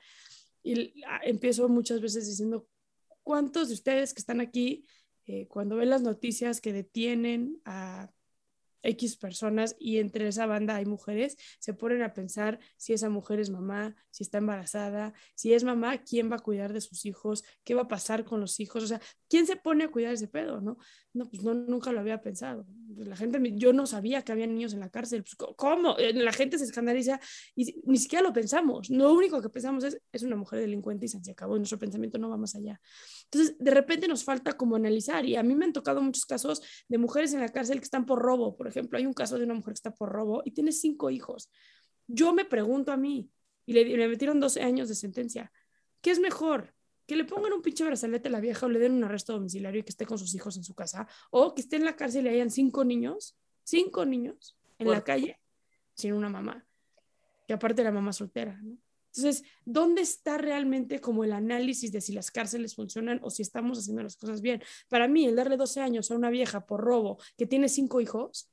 [0.61, 2.67] y ah, empiezo muchas veces diciendo,
[3.23, 4.85] ¿cuántos de ustedes que están aquí
[5.27, 8.09] eh, cuando ven las noticias que detienen a
[8.87, 13.39] X personas y entre esa banda hay mujeres, se ponen a pensar si esa mujer
[13.39, 17.43] es mamá, si está embarazada, si es mamá, quién va a cuidar de sus hijos,
[17.63, 20.27] qué va a pasar con los hijos, o sea, quién se pone a cuidar ese
[20.27, 20.77] pedo, ¿no?
[21.13, 22.65] No, pues no, nunca lo había pensado.
[22.95, 25.97] La gente, yo no sabía que había niños en la cárcel, pues ¿cómo?
[25.97, 27.19] Eh, la gente se escandaliza
[27.55, 31.09] y ni siquiera lo pensamos, lo único que pensamos es, es una mujer delincuente y
[31.09, 32.79] se acabó, y nuestro pensamiento no va más allá.
[33.31, 36.61] Entonces, de repente nos falta como analizar y a mí me han tocado muchos casos
[36.87, 39.43] de mujeres en la cárcel que están por robo, por ejemplo, hay un caso de
[39.43, 41.51] una mujer que está por robo y tiene cinco hijos.
[42.07, 43.29] Yo me pregunto a mí,
[43.65, 45.51] y le, le metieron 12 años de sentencia,
[46.01, 46.73] ¿qué es mejor?
[47.07, 49.79] que le pongan un pinche brazalete a la vieja o le den un arresto domiciliario
[49.79, 52.25] y que esté con sus hijos en su casa, o que esté en la cárcel
[52.25, 55.39] y hayan cinco niños, cinco niños en la calle
[55.93, 56.67] sin una mamá,
[57.47, 58.77] que aparte la mamá soltera, ¿no?
[59.17, 63.79] Entonces, ¿dónde está realmente como el análisis de si las cárceles funcionan o si estamos
[63.79, 64.61] haciendo las cosas bien?
[64.89, 68.51] Para mí, el darle 12 años a una vieja por robo que tiene cinco hijos,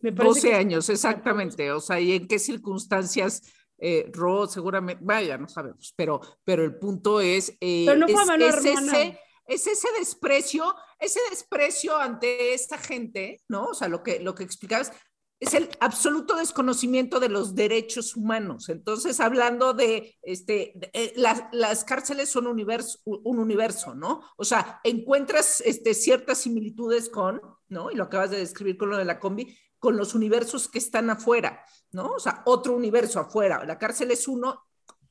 [0.00, 1.72] me parece 12 años, exactamente.
[1.72, 3.42] O sea, ¿y en qué circunstancias
[3.78, 4.46] eh, robó?
[4.46, 9.18] Seguramente, vaya, no sabemos, pero, pero el punto es, eh, pero no es, es, ese,
[9.46, 13.68] es ese desprecio, ese desprecio ante esta gente, ¿no?
[13.68, 14.92] O sea, lo que, lo que explicabas,
[15.40, 18.68] es el absoluto desconocimiento de los derechos humanos.
[18.68, 24.22] Entonces, hablando de, este, eh, las, las, cárceles son universo, un universo, ¿no?
[24.36, 27.90] O sea, encuentras este, ciertas similitudes con, ¿no?
[27.90, 31.08] Y lo acabas de describir con lo de la combi, con los universos que están
[31.10, 32.14] afuera, ¿no?
[32.14, 33.64] O sea, otro universo afuera.
[33.64, 34.64] La cárcel es uno.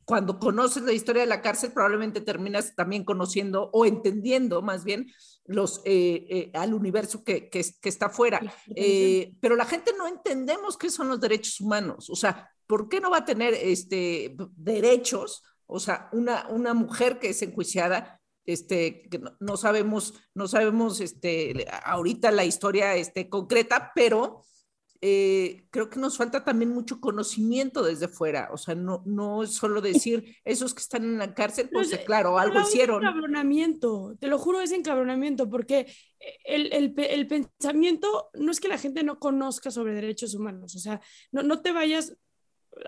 [0.08, 5.12] Cuando conoces la historia de la cárcel, probablemente terminas también conociendo o entendiendo más bien
[5.44, 8.40] los, eh, eh, al universo que, que, que está afuera.
[8.74, 12.10] Eh, pero la gente no entendemos qué son los derechos humanos.
[12.10, 15.44] O sea, ¿por qué no va a tener este, derechos?
[15.66, 21.02] O sea, una, una mujer que es enjuiciada, este, que no, no sabemos, no sabemos
[21.02, 24.46] este, ahorita la historia este, concreta, pero
[25.02, 29.54] eh, creo que nos falta también mucho conocimiento desde fuera, o sea, no, no es
[29.54, 33.04] solo decir esos que están en la cárcel, pues no, claro, algo hicieron.
[33.04, 35.94] Es encabronamiento, te lo juro, es encabronamiento, porque
[36.44, 40.80] el, el, el, pensamiento no es que la gente no conozca sobre derechos humanos, o
[40.80, 41.00] sea,
[41.32, 42.18] no, no te vayas,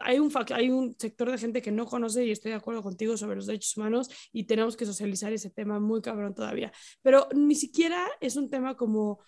[0.01, 3.17] hay un, hay un sector de gente que no conoce y estoy de acuerdo contigo
[3.17, 7.55] sobre los derechos humanos y tenemos que socializar ese tema muy cabrón todavía, pero ni
[7.55, 9.19] siquiera es un tema como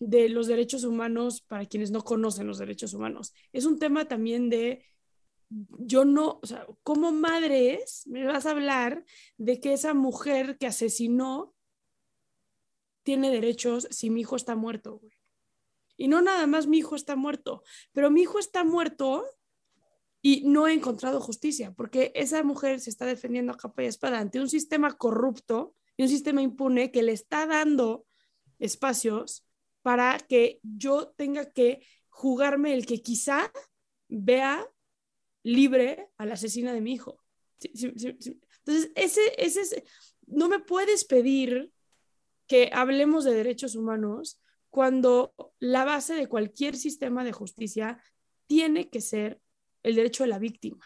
[0.00, 3.34] de los derechos humanos para quienes no conocen los derechos humanos.
[3.52, 4.84] Es un tema también de,
[5.50, 9.04] yo no, o sea, como madres me vas a hablar
[9.36, 11.54] de que esa mujer que asesinó
[13.02, 15.00] tiene derechos si mi hijo está muerto,
[15.96, 19.24] Y no nada más mi hijo está muerto, pero mi hijo está muerto
[20.20, 24.18] y no he encontrado justicia, porque esa mujer se está defendiendo a capa y espada
[24.18, 28.04] ante un sistema corrupto y un sistema impune que le está dando
[28.58, 29.47] espacios
[29.88, 33.50] para que yo tenga que jugarme el que quizá
[34.06, 34.70] vea
[35.42, 37.24] libre a la asesina de mi hijo.
[37.62, 39.84] Entonces, ese, ese,
[40.26, 41.72] no me puedes pedir
[42.46, 47.98] que hablemos de derechos humanos cuando la base de cualquier sistema de justicia
[48.46, 49.40] tiene que ser
[49.82, 50.84] el derecho de la víctima.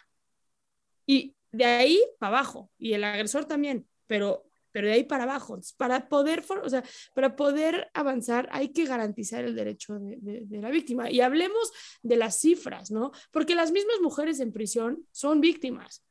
[1.06, 5.60] Y de ahí para abajo, y el agresor también, pero pero de ahí para abajo.
[5.76, 6.82] para poder, o sea,
[7.14, 11.10] para poder avanzar hay que garantizar el derecho de, de, la víctima.
[11.10, 13.12] Y hablemos de las cifras, ¿no?
[13.30, 16.04] Porque las mismas mujeres en prisión son víctimas.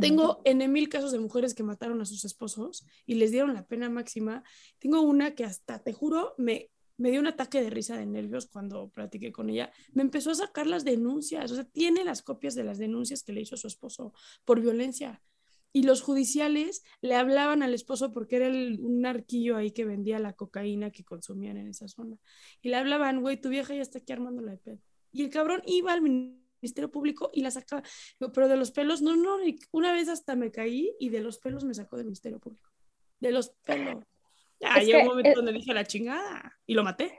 [0.00, 3.66] tengo en mil casos de mujeres que mataron a sus esposos y les dieron la
[3.66, 4.42] pena máxima.
[4.78, 8.46] Tengo una que hasta, te juro, me, me dio un ataque de risa de nervios
[8.46, 9.72] cuando platiqué con ella.
[9.92, 13.32] Me empezó a sacar las denuncias, o sea, tiene las copias de las denuncias que
[13.32, 14.12] le hizo su esposo
[14.44, 15.22] por violencia
[15.72, 20.32] y los judiciales le hablaban al esposo porque era un arquillo ahí que vendía la
[20.32, 22.16] cocaína que consumían en esa zona.
[22.62, 24.78] Y le hablaban, güey, tu vieja ya está aquí armando la de pedo.
[25.12, 27.82] Y el cabrón iba al Ministerio Público y la sacaba.
[28.18, 29.36] Pero de los pelos, no, no,
[29.72, 32.70] una vez hasta me caí y de los pelos me sacó del Ministerio Público.
[33.20, 34.04] De los pelos.
[34.60, 37.18] Ya, llegó un momento donde dije la chingada y lo maté.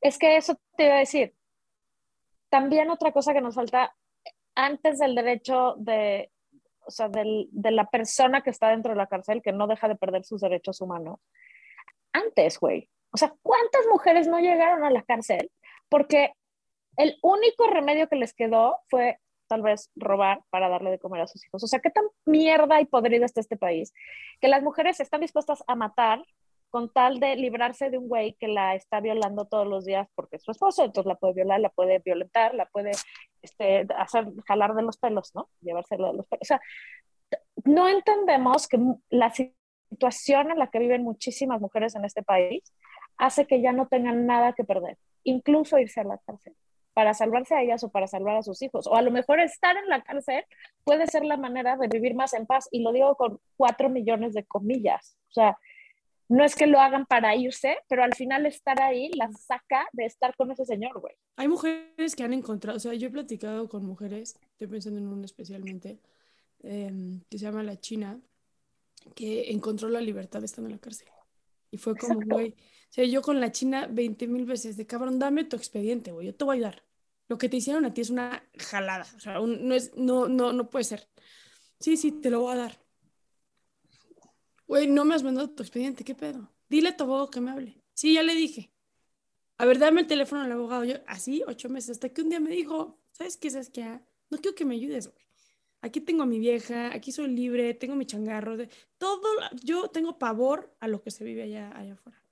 [0.00, 1.34] Es que eso te iba a decir.
[2.48, 3.94] También otra cosa que nos falta
[4.54, 6.30] antes del derecho de
[6.86, 9.88] o sea, del, de la persona que está dentro de la cárcel que no deja
[9.88, 11.20] de perder sus derechos humanos.
[12.12, 12.88] Antes, güey.
[13.12, 15.50] O sea, ¿cuántas mujeres no llegaron a la cárcel?
[15.88, 16.32] Porque
[16.96, 21.26] el único remedio que les quedó fue tal vez robar para darle de comer a
[21.26, 21.62] sus hijos.
[21.62, 23.92] O sea, qué tan mierda y podrido está este país,
[24.40, 26.24] que las mujeres están dispuestas a matar
[26.74, 30.38] con tal de librarse de un güey que la está violando todos los días porque
[30.38, 32.90] es su esposo, entonces la puede violar, la puede violentar, la puede
[33.42, 35.48] este, hacer jalar de los pelos, ¿no?
[35.60, 36.40] Llevárselo de los pelos.
[36.42, 36.60] O sea,
[37.64, 42.64] no entendemos que la situación en la que viven muchísimas mujeres en este país
[43.18, 46.56] hace que ya no tengan nada que perder, incluso irse a la cárcel
[46.92, 48.88] para salvarse a ellas o para salvar a sus hijos.
[48.88, 50.44] O a lo mejor estar en la cárcel
[50.82, 52.68] puede ser la manera de vivir más en paz.
[52.72, 55.16] Y lo digo con cuatro millones de comillas.
[55.28, 55.56] O sea,
[56.34, 60.04] no es que lo hagan para irse, pero al final estar ahí la saca de
[60.04, 61.14] estar con ese señor, güey.
[61.36, 65.06] Hay mujeres que han encontrado, o sea, yo he platicado con mujeres, estoy pensando en
[65.06, 66.00] una especialmente,
[66.62, 68.20] em, que se llama La China,
[69.14, 71.08] que encontró la libertad estando en la cárcel.
[71.70, 72.54] Y fue como, güey, o
[72.90, 76.34] sea, yo con la China 20 mil veces de cabrón, dame tu expediente, güey, yo
[76.34, 76.84] te voy a ayudar.
[77.28, 80.52] Lo que te hicieron a ti es una jalada, o sea, no, es, no, no,
[80.52, 81.08] no puede ser.
[81.78, 82.83] Sí, sí, te lo voy a dar.
[84.66, 86.50] Güey, no me has mandado tu expediente, ¿qué pedo?
[86.68, 87.82] Dile a tu abogado que me hable.
[87.92, 88.70] Sí, ya le dije.
[89.58, 90.84] A ver, dame el teléfono al abogado.
[90.84, 93.50] Yo, así, ocho meses, hasta que un día me dijo, ¿sabes qué?
[93.50, 94.00] ¿Sabes qué?
[94.30, 95.24] No quiero que me ayudes, güey.
[95.82, 99.22] Aquí tengo a mi vieja, aquí soy libre, tengo mi changarro, de, todo,
[99.62, 102.22] yo tengo pavor a lo que se vive allá, allá afuera.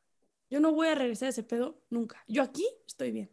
[0.48, 2.24] Yo no voy a regresar a ese pedo nunca.
[2.28, 3.30] Yo aquí estoy bien.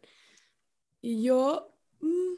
[1.00, 2.34] Y yo, mm,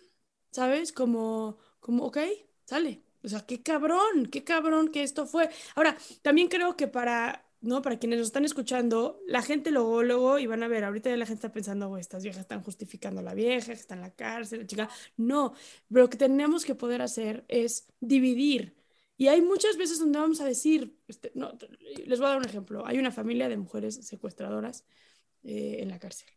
[0.53, 0.93] ¿sabes?
[0.93, 2.19] Como, como, ok,
[2.65, 3.03] sale.
[3.25, 5.49] O sea, qué cabrón, qué cabrón que esto fue.
[5.75, 7.81] Ahora, también creo que para, ¿no?
[7.83, 11.17] Para quienes nos están escuchando, la gente luego, luego, y van a ver, ahorita ya
[11.17, 14.15] la gente está pensando, güey, estas viejas están justificando a la vieja, está en la
[14.15, 14.91] cárcel, la chica.
[15.17, 15.55] No,
[15.89, 18.75] pero lo que tenemos que poder hacer es dividir.
[19.17, 21.57] Y hay muchas veces donde vamos a decir, este, no,
[22.07, 22.85] les voy a dar un ejemplo.
[22.87, 24.85] Hay una familia de mujeres secuestradoras
[25.45, 26.29] eh, en la cárcel.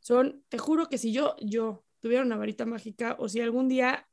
[0.00, 4.08] Son, te juro que si yo, yo tuviera una varita mágica o si algún día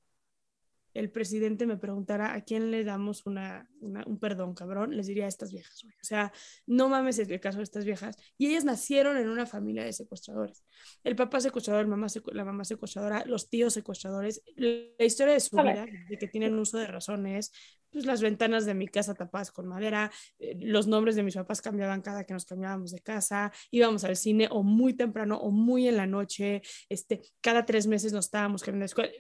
[0.94, 5.30] el presidente me preguntara a quién le damos una, un perdón, cabrón, les diría a
[5.30, 6.32] estas viejas, O sea,
[6.66, 8.18] no mames el caso de estas viejas.
[8.38, 10.64] Y ellas nacieron en una familia de secuestradores.
[11.04, 14.44] El papá secuestrador, mamá la mamá secuestradora, los tíos secuestradores.
[14.56, 17.52] La historia de su vida, de que tienen uso de razones,
[17.92, 21.62] pues las ventanas de mi casa tapadas con madera, eh, los nombres de mis papás
[21.62, 25.88] cambiaban cada que nos cambiábamos de casa, íbamos al cine o muy temprano o muy
[25.88, 29.12] en la noche, este, cada tres meses nos estábamos en la escuela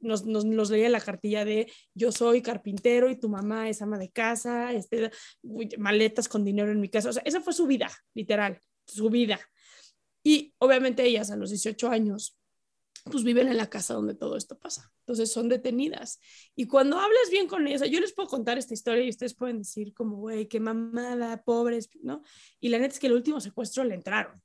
[0.00, 4.10] nos, nos, leía la cartilla de yo soy carpintero y tu mamá es ama de
[4.10, 5.10] casa, este,
[5.78, 7.10] maletas con dinero en mi casa.
[7.10, 9.38] O sea, esa fue su vida, literal, su vida.
[10.22, 12.37] Y obviamente ellas a los 18 años,
[13.04, 14.92] pues viven en la casa donde todo esto pasa.
[15.00, 16.20] Entonces son detenidas.
[16.54, 19.58] Y cuando hablas bien con ellas, yo les puedo contar esta historia y ustedes pueden
[19.58, 22.22] decir como, güey, qué mamada, pobres, ¿no?
[22.60, 24.42] Y la neta es que el último secuestro le entraron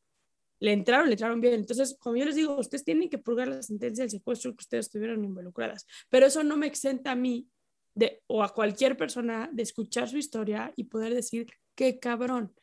[0.63, 1.55] le entraron, le entraron bien.
[1.55, 4.85] Entonces, como yo les digo, ustedes tienen que purgar la sentencia del secuestro que ustedes
[4.85, 7.49] estuvieron involucradas, pero eso no me exenta a mí
[7.93, 12.53] de, o a cualquier persona de escuchar su historia y poder decir, qué cabrón,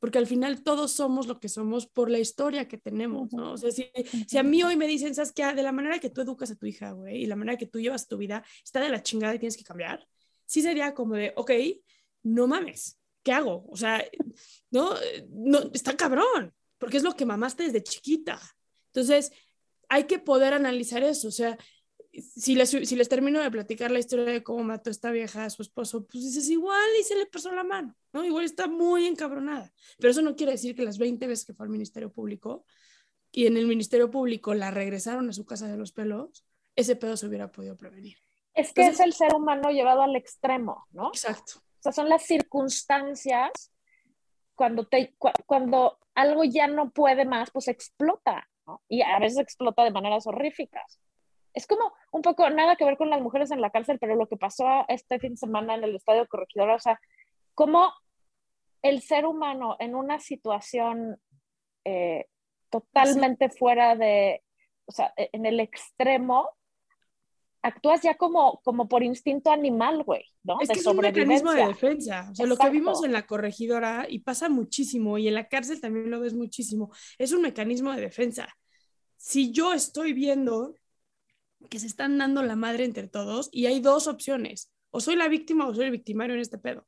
[0.00, 3.52] porque al final todos somos lo que somos por la historia que tenemos, ¿no?
[3.52, 3.90] O sea, si,
[4.26, 5.44] si a mí hoy me dicen, ¿sabes qué?
[5.54, 7.78] De la manera que tú educas a tu hija, güey, y la manera que tú
[7.78, 10.08] llevas tu vida, está de la chingada y tienes que cambiar,
[10.46, 11.52] sí sería como de, ok,
[12.24, 13.66] no mames, ¿qué hago?
[13.68, 14.04] O sea,
[14.70, 14.94] no,
[15.28, 18.40] no, está cabrón, porque es lo que mamaste desde chiquita.
[18.86, 19.30] Entonces,
[19.88, 21.28] hay que poder analizar eso.
[21.28, 21.58] O sea,
[22.12, 25.50] si les, si les termino de platicar la historia de cómo mató esta vieja a
[25.50, 28.24] su esposo, pues dices, igual y se le pasó la mano, ¿no?
[28.24, 29.72] Igual está muy encabronada.
[29.98, 32.64] Pero eso no quiere decir que las 20 veces que fue al Ministerio Público
[33.30, 36.44] y en el Ministerio Público la regresaron a su casa de los pelos,
[36.74, 38.18] ese pedo se hubiera podido prevenir.
[38.54, 41.08] Es que es el ser humano llevado al extremo, ¿no?
[41.08, 41.54] Exacto.
[41.58, 43.72] O sea, son las circunstancias
[44.54, 45.14] cuando, te,
[45.46, 48.82] cuando algo ya no puede más, pues explota, ¿no?
[48.88, 51.00] Y a veces explota de maneras horríficas.
[51.52, 54.28] Es como un poco nada que ver con las mujeres en la cárcel, pero lo
[54.28, 57.00] que pasó este fin de semana en el Estadio Corregidora, o sea,
[57.54, 57.92] como
[58.82, 61.20] el ser humano en una situación
[61.84, 62.26] eh,
[62.70, 64.42] totalmente fuera de,
[64.86, 66.48] o sea, e, en el extremo,
[67.62, 70.60] actúas ya como, como por instinto animal, güey, ¿no?
[70.60, 72.28] Es que es un mecanismo de defensa.
[72.30, 75.80] O sea, lo que vimos en la corregidora, y pasa muchísimo, y en la cárcel
[75.80, 78.48] también lo ves muchísimo, es un mecanismo de defensa.
[79.16, 80.74] Si yo estoy viendo
[81.68, 85.28] que se están dando la madre entre todos, y hay dos opciones, o soy la
[85.28, 86.86] víctima o soy el victimario en este pedo.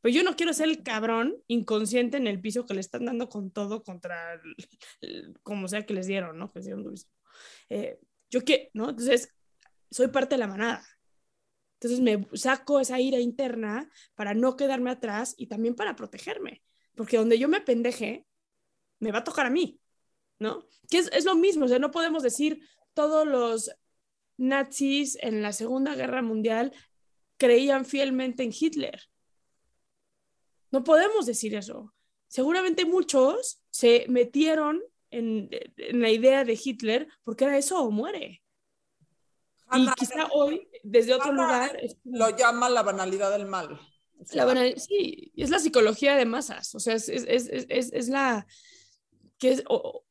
[0.00, 3.28] Pero yo no quiero ser el cabrón inconsciente en el piso que le están dando
[3.28, 4.40] con todo contra,
[5.42, 6.52] como sea que les dieron, ¿no?
[6.52, 7.12] Que les dieron durísimo.
[7.68, 7.98] Eh,
[8.30, 8.90] yo qué, ¿no?
[8.90, 9.34] Entonces,
[9.90, 10.86] soy parte de la manada.
[11.80, 16.62] Entonces me saco esa ira interna para no quedarme atrás y también para protegerme,
[16.94, 18.26] porque donde yo me pendeje,
[18.98, 19.80] me va a tocar a mí,
[20.40, 20.66] ¿no?
[20.90, 22.60] Que es, es lo mismo, o sea, no podemos decir
[22.94, 23.70] todos los
[24.38, 26.72] nazis en la Segunda Guerra Mundial
[27.36, 29.02] creían fielmente en Hitler.
[30.70, 31.94] No podemos decir eso.
[32.28, 38.42] Seguramente muchos se metieron en, en la idea de Hitler porque era eso o muere
[39.72, 41.78] y quizá hoy, desde otro lugar...
[42.04, 43.78] Lo llama la banalidad del mal.
[44.32, 48.08] La banal- sí, es la psicología de masas, o sea, es, es, es, es, es
[48.08, 48.46] la
[49.38, 50.04] que es, o,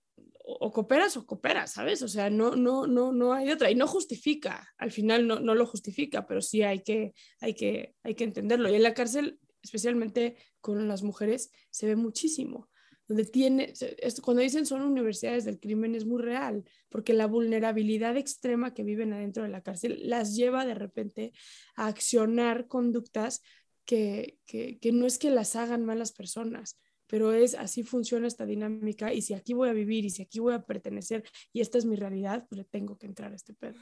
[0.48, 2.02] o- cooperas o cooperas, ¿sabes?
[2.02, 5.56] O sea, no, no, no, no hay otra y no justifica, al final no, no
[5.56, 8.70] lo justifica, pero sí hay que, hay, que, hay que entenderlo.
[8.70, 12.70] Y en la cárcel, especialmente con las mujeres, se ve muchísimo.
[13.08, 13.74] Donde tiene,
[14.22, 19.14] cuando dicen son universidades del crimen es muy real, porque la vulnerabilidad extrema que viven
[19.14, 21.32] adentro de la cárcel las lleva de repente
[21.76, 23.42] a accionar conductas
[23.86, 26.78] que, que, que no es que las hagan malas personas,
[27.08, 30.40] pero es así funciona esta dinámica y si aquí voy a vivir y si aquí
[30.40, 33.54] voy a pertenecer y esta es mi realidad, pues le tengo que entrar a este
[33.54, 33.78] pedo.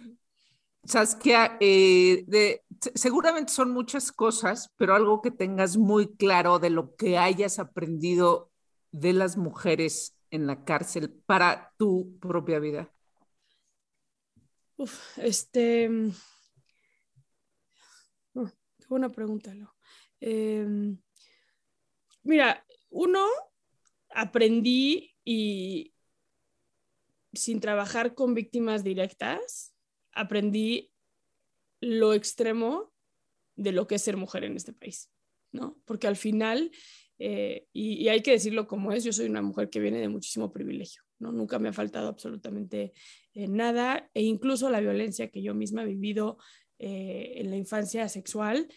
[0.83, 6.69] Saskia, eh, de, se- seguramente son muchas cosas, pero algo que tengas muy claro de
[6.69, 8.51] lo que hayas aprendido
[8.91, 12.91] de las mujeres en la cárcel para tu propia vida.
[14.77, 15.87] Uf, este.
[15.89, 16.11] mm,
[18.35, 18.47] oh,
[18.79, 19.73] qué buena pregunta, Lo.
[20.19, 20.97] Em,
[22.23, 22.63] mira,
[22.95, 23.27] uno,
[24.09, 25.93] aprendí y
[27.33, 29.75] sin trabajar con víctimas directas,
[30.13, 30.93] aprendí
[31.81, 32.93] lo extremo
[33.57, 35.11] de lo que es ser mujer en este país,
[35.51, 35.77] ¿no?
[35.83, 36.71] Porque al final,
[37.19, 40.53] eh, y, hay que decirlo como es, yo soy una mujer que viene de muchísimo
[40.53, 41.33] privilegio, ¿no?
[41.33, 42.93] Nunca me ha faltado absolutamente
[43.33, 46.37] eh, nada e incluso la violencia que yo misma he vivido
[46.79, 48.69] eh, en la infancia sexual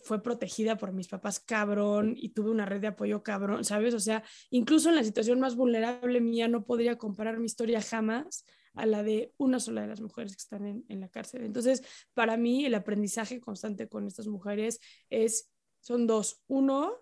[0.00, 3.94] fue protegida por mis papás cabrón y tuve una red de apoyo cabrón, ¿sabes?
[3.94, 8.44] O sea, incluso en la situación más vulnerable mía no podría comparar mi historia jamás
[8.74, 11.44] a la de una sola de las mujeres que están en, en la cárcel.
[11.44, 11.82] Entonces,
[12.14, 14.80] para mí el aprendizaje constante con estas mujeres
[15.10, 16.42] es, son dos.
[16.46, 16.92] Uno,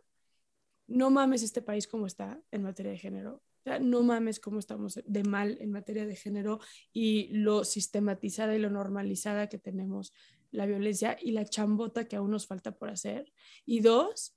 [0.87, 3.43] no mames este país como está en materia de género.
[3.81, 6.61] No mames cómo estamos de mal en materia de género
[6.93, 10.13] y lo sistematizada y lo normalizada que tenemos
[10.51, 13.33] la violencia y la chambota que aún nos falta por hacer.
[13.65, 14.37] Y dos,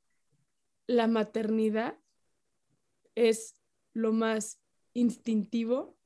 [0.87, 1.97] la maternidad
[3.15, 3.55] es
[3.93, 4.61] lo más
[4.93, 5.97] instintivo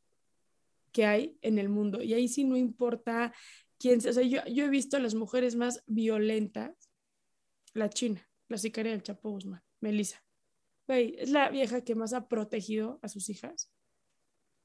[0.91, 2.01] que hay en el mundo.
[2.01, 3.34] Y ahí sí no importa
[3.78, 4.12] quién sea.
[4.12, 6.89] O yo, yo he visto a las mujeres más violentas,
[7.74, 10.24] la China, la sicaria del Chapo Guzmán, Melissa.
[10.88, 13.72] Es la vieja que más ha protegido a sus hijas.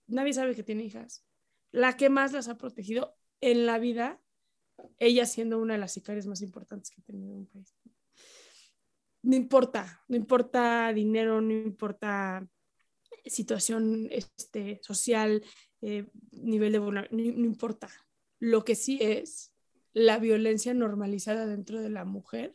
[0.07, 1.25] Nadie sabe que tiene hijas.
[1.71, 4.21] La que más las ha protegido en la vida,
[4.99, 7.75] ella siendo una de las sicarias más importantes que ha tenido un país.
[9.23, 12.49] No importa, no importa dinero, no importa
[13.27, 15.45] situación este, social,
[15.83, 17.89] eh, nivel de vulnerabilidad, no, no importa.
[18.39, 19.53] Lo que sí es
[19.93, 22.53] la violencia normalizada dentro de la mujer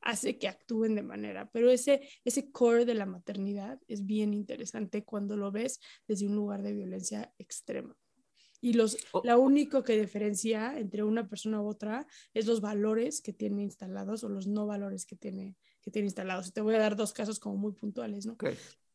[0.00, 5.04] hace que actúen de manera, pero ese, ese core de la maternidad es bien interesante
[5.04, 7.96] cuando lo ves desde un lugar de violencia extrema.
[8.60, 9.22] Y los, Oh.
[9.24, 14.24] lo único que diferencia entre una persona u otra es los valores que tiene instalados
[14.24, 16.52] o los no valores que tiene, que tiene instalados.
[16.52, 18.32] Te voy a dar dos casos como muy puntuales, ¿no?
[18.32, 18.46] Ok.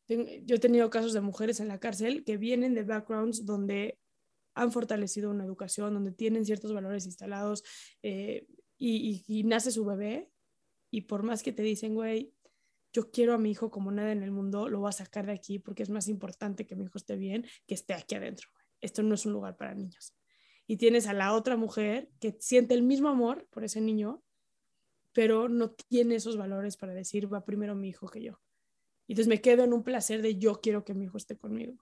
[0.07, 3.97] Ten- Yo he tenido casos de mujeres en la cárcel que vienen de backgrounds donde
[4.55, 7.63] han fortalecido una educación, donde tienen ciertos valores instalados
[8.03, 8.47] eh,
[8.77, 10.29] y, y- y nace su bebé
[10.89, 12.33] y por más que te dicen, güey,
[12.91, 15.31] yo quiero a mi hijo como nada en el mundo, lo voy a sacar de
[15.31, 18.49] aquí porque es más importante que mi hijo esté bien que esté aquí adentro.
[18.81, 20.13] Esto no es un lugar para niños.
[20.67, 24.23] Y tienes a la otra mujer que siente el mismo amor por ese niño,
[25.13, 28.39] pero no tiene esos valores para decir, va primero mi hijo que yo.
[29.07, 31.75] Y entonces me quedo en un placer de yo quiero que mi hijo esté conmigo.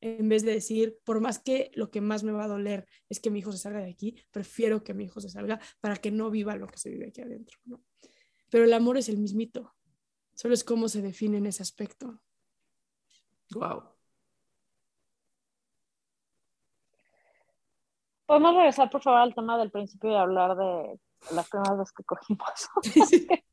[0.00, 3.20] En vez de decir, por más que lo que más me va a doler es
[3.20, 6.10] que mi hijo se salga de aquí, prefiero que mi hijo se salga para que
[6.10, 7.58] no viva lo que se vive aquí adentro.
[8.50, 9.74] Pero el amor es el mismito.
[10.34, 12.20] Solo es cómo se define en ese aspecto.
[13.50, 13.97] Wow.
[18.28, 21.00] Podemos regresar, por favor, al tema del principio y hablar de
[21.34, 22.68] las primeras veces que cogimos.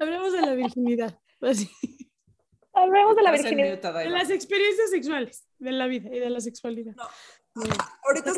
[0.00, 1.70] Hablamos de la virginidad, así,
[2.72, 3.94] Hablemos de la virginidad.
[3.94, 6.94] de las experiencias sexuales, de la vida y de la sexualidad.
[6.96, 7.04] No.
[7.54, 7.62] No.
[8.06, 8.32] Ahorita,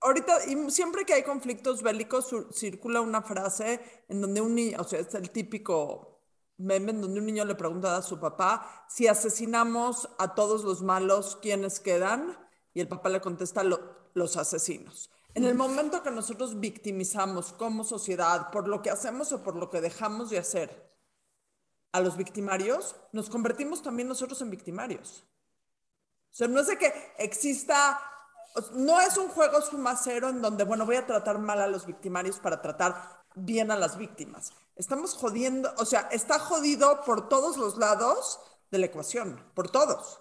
[0.00, 4.78] ahorita, y siempre que hay conflictos bélicos, sur- circula una frase en donde un niño,
[4.80, 6.22] o sea, es el típico
[6.58, 10.82] meme en donde un niño le pregunta a su papá, si asesinamos a todos los
[10.82, 12.38] malos, ¿quiénes quedan?
[12.74, 15.10] Y el papá le contesta, "Lo- los asesinos.
[15.34, 19.68] En el momento que nosotros victimizamos como sociedad por lo que hacemos o por lo
[19.68, 20.94] que dejamos de hacer
[21.92, 25.24] a los victimarios, nos convertimos también nosotros en victimarios.
[26.32, 28.00] O sea, no es de que exista,
[28.72, 31.86] no es un juego suma cero en donde, bueno, voy a tratar mal a los
[31.86, 34.52] victimarios para tratar bien a las víctimas.
[34.76, 38.40] Estamos jodiendo, o sea, está jodido por todos los lados
[38.70, 40.20] de la ecuación, por todos.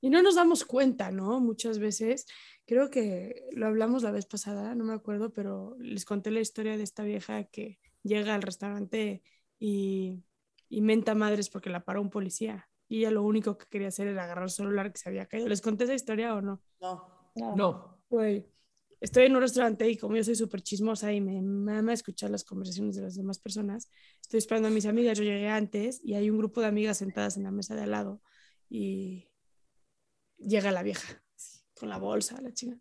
[0.00, 1.40] Y no nos damos cuenta, ¿no?
[1.40, 2.26] Muchas veces,
[2.66, 6.76] creo que lo hablamos la vez pasada, no me acuerdo, pero les conté la historia
[6.76, 9.22] de esta vieja que llega al restaurante
[9.58, 10.22] y,
[10.68, 12.68] y menta madres porque la paró un policía.
[12.88, 15.48] Y ella lo único que quería hacer era agarrar el celular que se había caído.
[15.48, 16.62] ¿Les conté esa historia o no?
[16.80, 17.30] No.
[17.34, 17.56] No.
[17.56, 17.98] No.
[18.08, 18.46] Güey,
[19.00, 22.44] estoy en un restaurante y como yo soy súper chismosa y me mama escuchar las
[22.44, 23.90] conversaciones de las demás personas,
[24.20, 27.36] estoy esperando a mis amigas, yo llegué antes y hay un grupo de amigas sentadas
[27.36, 28.20] en la mesa de al lado
[28.68, 29.28] y
[30.38, 31.22] llega la vieja
[31.74, 32.78] con la bolsa, la chinga.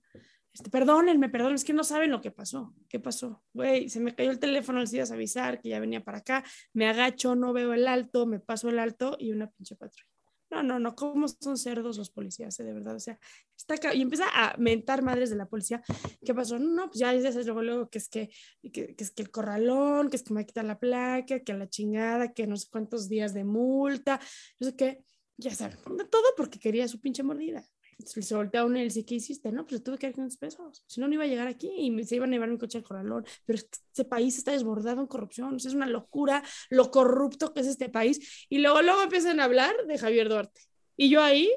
[0.53, 2.73] Este, perdónenme, perdónenme, es que no saben lo que pasó.
[2.87, 3.43] ¿Qué pasó?
[3.53, 6.45] Güey, se me cayó el teléfono, les ibas a avisar que ya venía para acá,
[6.73, 10.07] me agacho, no veo el alto, me paso el alto y una pinche patrulla.
[10.51, 12.95] No, no, no, ¿cómo son cerdos los policías, eh, de verdad?
[12.95, 13.19] O sea,
[13.57, 15.83] está y empieza a mentar madres de la policía.
[16.23, 16.57] ¿Qué pasó?
[16.57, 18.29] No, pues ya dices luego, luego que es que,
[18.71, 22.31] que, es que el corralón, que es que me quitan la placa, que la chingada,
[22.31, 24.21] que no sé cuántos días de multa,
[24.59, 25.03] no sé qué.
[25.37, 27.63] Ya saben, todo porque quería su pinche mordida.
[27.97, 29.51] Entonces se voltea a uno y le dice, ¿qué hiciste?
[29.51, 30.83] No, pues le tuve que dar 500 pesos.
[30.85, 32.83] Si no, no iba a llegar aquí y se iban a llevar mi coche al
[32.83, 33.25] corralón.
[33.45, 35.55] Pero este país está desbordado en corrupción.
[35.55, 38.45] O sea, es una locura lo corrupto que es este país.
[38.49, 40.61] Y luego, luego empiezan a hablar de Javier Duarte.
[40.97, 41.49] Y yo ahí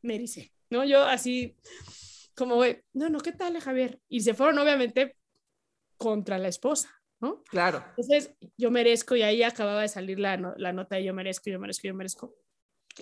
[0.00, 0.84] me ericé, ¿no?
[0.84, 1.56] Yo así,
[2.34, 4.00] como, güey, no, no, ¿qué tal, Javier?
[4.08, 5.16] Y se fueron, obviamente,
[5.98, 7.42] contra la esposa, ¿no?
[7.44, 7.84] Claro.
[7.90, 11.60] Entonces, yo merezco, y ahí acababa de salir la, la nota de yo merezco, yo
[11.60, 12.34] merezco, yo merezco.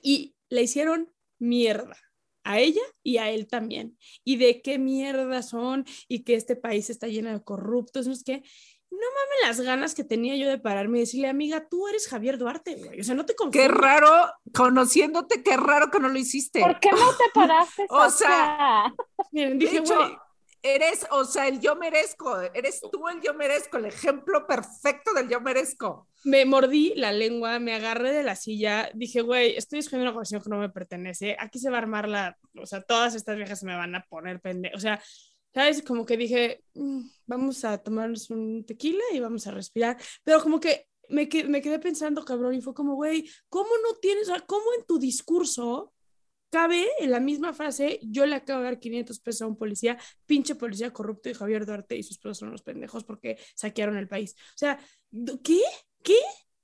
[0.03, 1.97] Y le hicieron mierda
[2.45, 3.97] a ella y a él también.
[4.25, 8.25] Y de qué mierda son y que este país está lleno de corruptos, no es
[8.25, 8.43] que
[8.91, 12.39] no mames las ganas que tenía yo de pararme y decirle, amiga, tú eres Javier
[12.39, 13.01] Duarte, güey.
[13.01, 13.71] O sea, no te Qué confundas.
[13.71, 16.61] raro, conociéndote, qué raro que no lo hiciste.
[16.61, 17.87] ¿Por qué no te paraste?
[17.91, 18.09] O?
[19.31, 20.17] Miren, De dije, hecho, güey,
[20.63, 25.29] eres, o sea, el yo merezco, eres tú el yo merezco, el ejemplo perfecto del
[25.29, 26.09] yo merezco.
[26.25, 30.43] me mordí la lengua, me agarré de la silla, dije, güey, estoy escogiendo una conversación
[30.43, 33.59] que no me pertenece, aquí se va a armar la, o sea, todas estas viejas
[33.61, 35.03] se me van a poner pende, o sea,
[35.55, 35.83] ¿sabes?
[35.83, 40.61] Como que dije, "Mm, vamos a tomarnos un tequila y vamos a respirar, pero como
[40.61, 44.33] que me, que- me quedé pensando, cabrón, y fue como, güey, ¿cómo no tienes, o
[44.35, 45.93] sea, cómo en tu discurso
[46.51, 49.97] cabe en la misma frase, yo le acabo de dar 500 pesos a un policía,
[50.27, 54.09] pinche policía corrupto y Javier Duarte y sus pesos son los pendejos porque saquearon el
[54.09, 54.35] país?
[54.39, 54.79] O sea,
[55.43, 55.61] ¿qué?
[56.03, 56.17] ¿Qué?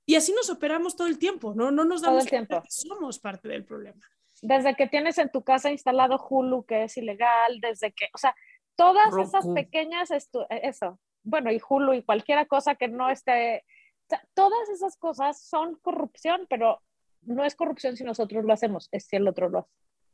[0.05, 1.71] Y así nos operamos todo el tiempo, ¿no?
[1.71, 2.63] No nos damos cuenta tiempo.
[2.63, 3.99] que somos parte del problema.
[4.41, 8.35] Desde que tienes en tu casa instalado Hulu, que es ilegal, desde que, o sea,
[8.75, 9.55] todas esas Roku.
[9.55, 13.65] pequeñas, estu- eso, bueno, y Hulu y cualquiera cosa que no esté,
[14.05, 16.81] o sea, todas esas cosas son corrupción, pero
[17.27, 19.71] no es corrupción si nosotros lo hacemos, es si el otro lo hace,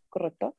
[0.09, 0.57] ¿correcto?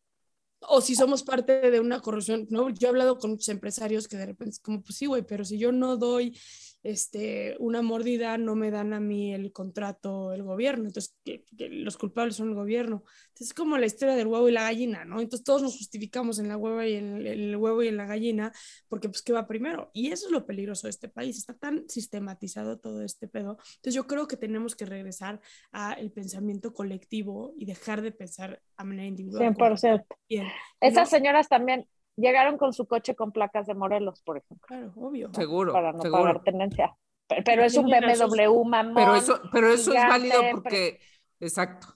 [0.60, 2.70] O si somos parte de una corrupción, ¿no?
[2.70, 5.44] Yo he hablado con muchos empresarios que de repente es como, pues sí, güey, pero
[5.44, 6.38] si yo no doy
[6.84, 11.70] este, una mordida, no me dan a mí el contrato el gobierno, entonces que, que
[11.70, 13.04] los culpables son el gobierno.
[13.28, 15.20] Entonces es como la historia del huevo y la gallina, ¿no?
[15.20, 17.96] Entonces todos nos justificamos en la hueva y en el, en el huevo y en
[17.96, 18.52] la gallina,
[18.88, 19.90] porque pues ¿qué va primero?
[19.94, 23.56] Y eso es lo peligroso de este país, está tan sistematizado todo este pedo.
[23.76, 25.40] Entonces yo creo que tenemos que regresar
[25.72, 29.54] al pensamiento colectivo y dejar de pensar a manera individual.
[29.54, 30.04] 100%.
[30.28, 30.46] Bien,
[30.80, 31.18] Esas ¿no?
[31.18, 35.30] señoras también llegaron con su coche con placas de Morelos, por ejemplo, Claro, obvio.
[35.34, 36.22] Seguro, para no seguro.
[36.22, 36.96] pagar tenencia.
[37.26, 38.94] Pero, pero es un BMW, mamón.
[38.94, 41.00] Pero eso, pero eso es válido pero- porque,
[41.40, 41.88] exacto.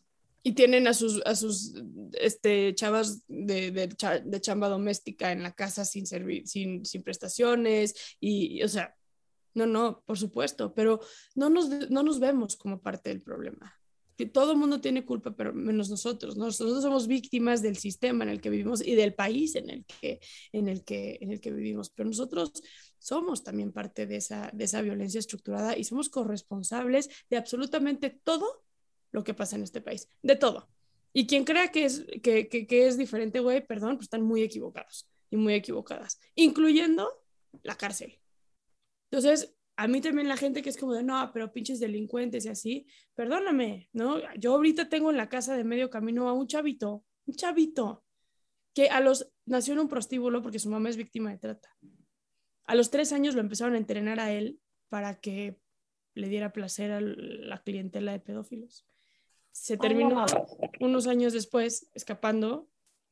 [0.42, 1.74] Y tienen a sus, a sus
[2.12, 7.02] este, chavas de, de, cha- de chamba doméstica en la casa sin, servi- sin, sin
[7.02, 8.16] prestaciones.
[8.20, 8.94] Y, y, o sea,
[9.54, 11.00] no, no, por supuesto, pero
[11.34, 13.74] no nos, no nos vemos como parte del problema.
[14.18, 16.36] Que todo el mundo tiene culpa, pero menos nosotros.
[16.36, 16.46] ¿no?
[16.46, 20.18] Nosotros somos víctimas del sistema en el que vivimos y del país en el que,
[20.52, 21.90] en el que, en el que vivimos.
[21.90, 22.52] Pero nosotros
[22.98, 28.64] somos también parte de esa, de esa violencia estructurada y somos corresponsables de absolutamente todo
[29.12, 30.68] lo que pasa en este país, de todo.
[31.12, 34.42] Y quien crea que es, que, que, que es diferente, güey, perdón, pues están muy
[34.42, 37.08] equivocados y muy equivocadas, incluyendo
[37.62, 38.18] la cárcel.
[39.10, 42.48] Entonces, a mí también la gente que es como de, no, pero pinches delincuentes y
[42.48, 44.18] así, perdóname, ¿no?
[44.34, 48.04] Yo ahorita tengo en la casa de medio camino a un chavito, un chavito,
[48.74, 51.68] que a los, nació en un prostíbulo porque su mamá es víctima de trata.
[52.66, 54.58] A los tres años lo empezaron a entrenar a él
[54.88, 55.60] para que
[56.14, 58.84] le diera placer a la clientela de pedófilos.
[59.52, 60.26] Se terminó
[60.80, 62.68] unos años después escapando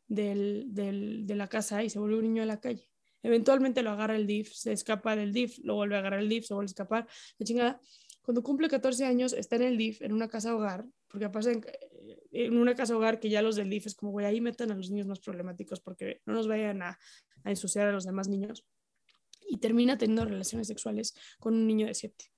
[0.09, 2.89] del, del- de la casa y se volvió un niño de la calle.
[3.27, 6.47] Eventualmente lo agarra el DIF, se escapa del DIF, lo vuelve a agarrar el DIF,
[6.47, 7.09] se vuelve a escapar,
[7.39, 7.81] la chingada.
[8.23, 11.67] Cuando cumple 14 años está en el DIF, en una casa hogar, porque pasa en,
[12.31, 14.77] en una casa hogar que ya los del DIF es como, güey, ahí metan a
[14.77, 17.01] los niños más problemáticos porque no nos vayan a,
[17.43, 18.65] a ensuciar a los demás niños.
[19.49, 22.31] Y termina teniendo relaciones sexuales con un niño de 7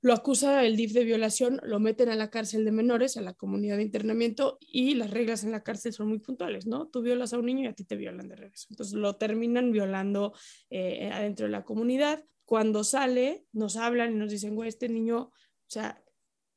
[0.00, 3.34] lo acusa el DIF de violación, lo meten a la cárcel de menores, a la
[3.34, 6.86] comunidad de internamiento, y las reglas en la cárcel son muy puntuales, ¿no?
[6.88, 8.68] Tú violas a un niño y a ti te violan de regreso.
[8.70, 10.34] Entonces lo terminan violando
[10.70, 12.24] eh, adentro de la comunidad.
[12.44, 16.02] Cuando sale, nos hablan y nos dicen, güey, este niño O sea,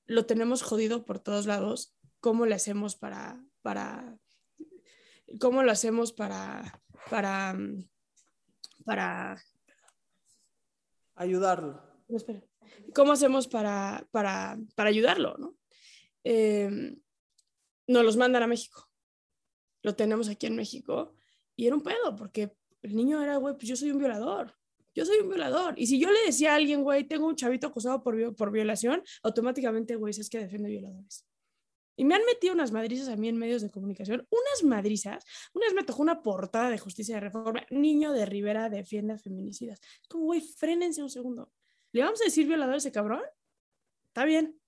[0.05, 1.95] lo tenemos jodido por todos lados.
[2.19, 4.19] ¿Cómo le hacemos para, para,
[5.39, 7.57] cómo lo hacemos para, para,
[8.85, 9.41] para,
[11.15, 11.81] Ayudarlo.
[12.07, 12.41] no, espera.
[12.93, 15.55] ¿Cómo hacemos para, para, para ayudarlo, no?
[16.24, 16.95] Eh,
[17.88, 18.89] nos los mandan a México.
[19.84, 21.13] Lo tenemos aquí en México
[21.55, 24.55] y era un pedo porque el niño era, güey, pues yo soy un violador.
[24.93, 25.74] Yo soy un violador.
[25.78, 29.01] Y si yo le decía a alguien, güey, tengo un chavito acusado por, por violación,
[29.24, 31.26] automáticamente, güey, es que defiende violadores.
[31.95, 35.24] Y me han metido unas madrizas a mí en medios de comunicación, unas madrizas.
[35.53, 39.17] Una vez me tocó una portada de justicia de reforma, niño de Rivera defiende a
[39.17, 39.80] feminicidas.
[40.09, 41.51] Como, güey, frénense un segundo.
[41.93, 43.23] ¿Le vamos a decir violador a ese cabrón?
[44.07, 44.59] Está bien.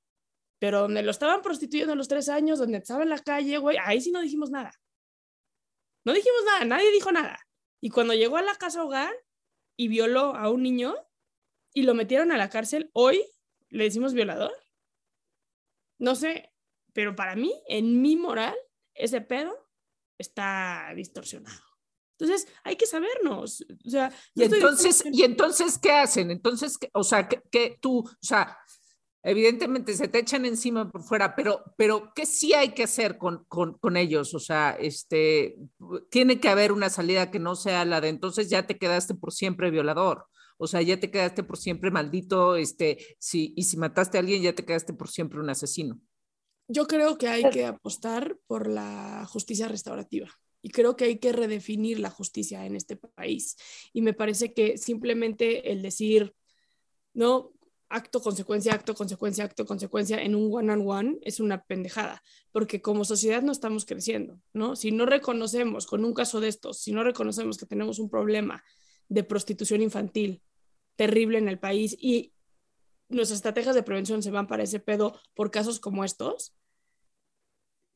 [0.60, 3.78] Pero donde lo estaban prostituyendo a los tres años, donde estaba en la calle, güey,
[3.84, 4.72] ahí sí no dijimos nada.
[6.06, 7.40] No dijimos nada, nadie dijo nada.
[7.82, 9.14] Y cuando llegó a la casa hogar
[9.78, 10.96] y violó a un niño
[11.74, 13.24] y lo metieron a la cárcel, hoy
[13.70, 14.54] le decimos violador.
[16.00, 16.54] No sé,
[16.94, 18.56] pero para mí, en mi moral,
[18.94, 19.70] ese pedo
[20.18, 21.73] está distorsionado.
[22.20, 23.66] Entonces, hay que sabernos.
[23.86, 26.32] O sea, Y no entonces, ¿y entonces qué hacen?
[26.32, 28.58] Entonces, ¿qué- o sea, que, que tú, o sea,
[29.24, 33.46] evidentemente se te echan encima por fuera, pero, pero ¿qué sí hay que hacer con,
[33.48, 34.34] con, con ellos?
[34.34, 35.56] O sea, este,
[36.10, 39.32] tiene que haber una salida que no sea la de entonces ya te quedaste por
[39.34, 40.26] siempre violador.
[40.58, 44.42] O sea, ya te quedaste por siempre maldito, este, si, y si mataste a alguien,
[44.42, 46.00] ya te quedaste por siempre un asesino.
[46.68, 50.30] Yo creo que hay que apostar por la justicia restaurativa
[50.64, 53.58] y creo que hay que redefinir la justicia en este país.
[53.92, 56.34] Y me parece que simplemente el decir,
[57.14, 57.52] no,
[57.90, 62.82] acto, consecuencia, acto, consecuencia, acto, consecuencia en un one on one es una pendejada, porque
[62.82, 64.78] como sociedad no estamos creciendo, ¿no?
[64.78, 68.64] Si no reconocemos con un caso de estos, si no reconocemos que tenemos un problema
[69.10, 70.42] de prostitución infantil
[70.96, 72.34] terrible en el país y
[73.10, 76.56] nuestras estrategias de prevención se van para ese pedo por casos como estos,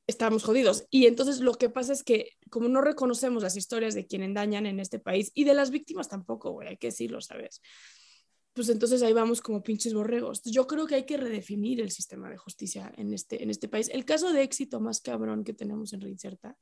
[0.07, 0.85] estamos jodidos.
[0.89, 4.65] Y entonces lo que pasa es que como no reconocemos las historias de quienes dañan
[4.65, 7.61] en este país y de las víctimas tampoco, hay que decirlo, ¿sabes?
[8.53, 10.41] Pues entonces ahí vamos como pinches borregos.
[10.43, 13.89] Yo creo que hay que redefinir el sistema de justicia en este, en este país.
[13.89, 16.57] El caso de éxito más cabrón que tenemos en Reinserta,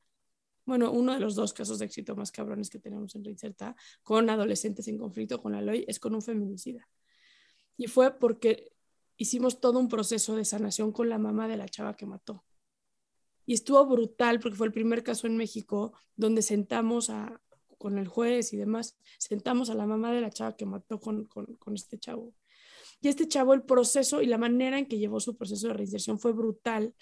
[0.65, 4.29] bueno, uno de los dos casos de éxito más cabrones que tenemos en Reinserta con
[4.29, 6.89] adolescentes en conflicto con la ley es con un feminicida.
[7.77, 8.71] Y fue porque
[9.15, 12.43] hicimos todo un proceso de sanación con la mamá de la chava que mató.
[13.45, 17.41] Y estuvo brutal porque fue el primer caso en México donde sentamos a,
[17.77, 21.25] con el juez y demás, sentamos a la mamá de la chava que mató con,
[21.25, 22.33] con, con este chavo.
[23.01, 26.19] Y este chavo, el proceso y la manera en que llevó su proceso de reinserción
[26.19, 26.95] fue brutal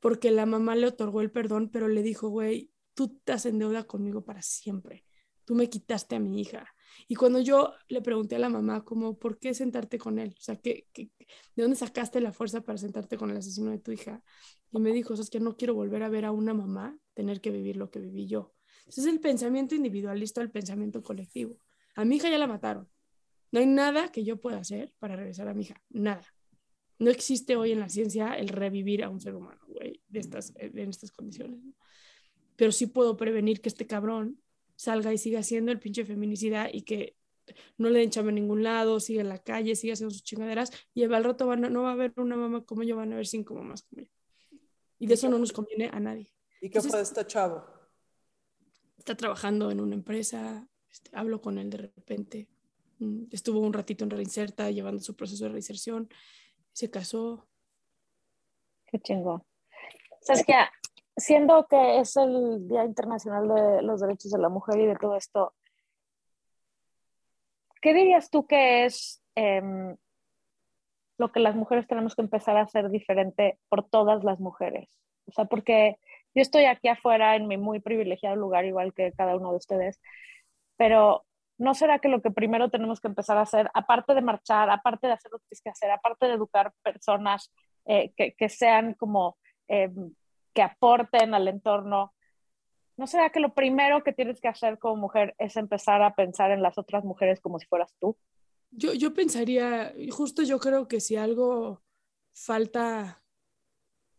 [0.00, 3.84] porque la mamá le otorgó el perdón, pero le dijo, güey, tú estás en deuda
[3.84, 5.04] conmigo para siempre.
[5.44, 6.74] Tú me quitaste a mi hija.
[7.08, 10.34] Y cuando yo le pregunté a la mamá, como, ¿por qué sentarte con él?
[10.38, 11.10] O sea, ¿qué, qué,
[11.54, 14.22] de dónde sacaste la fuerza para sentarte con el asesino de tu hija?
[14.70, 17.50] Y me dijo, es que no quiero volver a ver a una mamá tener que
[17.50, 18.54] vivir lo que viví yo.
[18.86, 21.58] Ese es el pensamiento individualista, el pensamiento colectivo.
[21.94, 22.88] A mi hija ya la mataron.
[23.50, 25.82] No hay nada que yo pueda hacer para regresar a mi hija.
[25.90, 26.24] Nada.
[26.98, 30.52] No existe hoy en la ciencia el revivir a un ser humano, güey, de estas,
[30.56, 31.60] en estas condiciones.
[32.56, 34.41] Pero sí puedo prevenir que este cabrón
[34.82, 37.16] salga y siga haciendo el pinche feminicida y que
[37.78, 40.72] no le den chamba en ningún lado, siga en la calle, siga haciendo sus chingaderas
[40.92, 43.14] y al rato van a, no va a haber una mamá como yo, van a
[43.14, 44.08] haber cinco mamás como yo.
[44.98, 46.32] Y de eso no nos conviene a nadie.
[46.60, 47.64] ¿Y qué Entonces- fue de este chavo?
[48.98, 52.48] Está trabajando en una empresa, este, hablo con él de repente,
[52.98, 56.08] mm, estuvo un ratito en Reinserta llevando su proceso de reinserción,
[56.72, 57.48] se casó.
[58.86, 59.44] Qué chingón.
[60.22, 60.70] Saskia,
[61.16, 65.16] siendo que es el Día Internacional de los Derechos de la Mujer y de todo
[65.16, 65.54] esto,
[67.80, 69.96] ¿qué dirías tú que es em,
[71.18, 74.98] lo que las mujeres tenemos que empezar a hacer diferente por todas las mujeres?
[75.26, 75.98] O sea, porque
[76.34, 80.00] yo estoy aquí afuera en mi muy privilegiado lugar, igual que cada uno de ustedes,
[80.76, 81.24] pero
[81.58, 85.06] ¿no será que lo que primero tenemos que empezar a hacer, aparte de marchar, aparte
[85.06, 87.52] de hacer lo que tienes que hacer, aparte de educar personas
[87.84, 89.36] eh, que, que sean como
[89.68, 89.90] eh,
[90.52, 92.14] que aporten al entorno.
[92.96, 96.50] ¿No será que lo primero que tienes que hacer como mujer es empezar a pensar
[96.50, 98.16] en las otras mujeres como si fueras tú?
[98.70, 101.82] Yo, yo pensaría, justo yo creo que si algo
[102.34, 103.22] falta,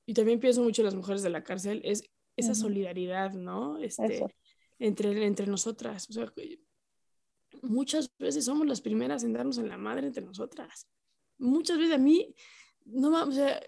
[0.06, 2.04] y también pienso mucho en las mujeres de la cárcel, es
[2.36, 3.78] esa solidaridad, ¿no?
[3.78, 4.26] Este,
[4.80, 6.10] entre, entre nosotras.
[6.10, 6.60] O sea, que
[7.62, 10.88] muchas veces somos las primeras en darnos en la madre entre nosotras.
[11.38, 12.34] Muchas veces a mí,
[12.86, 13.62] no o sea,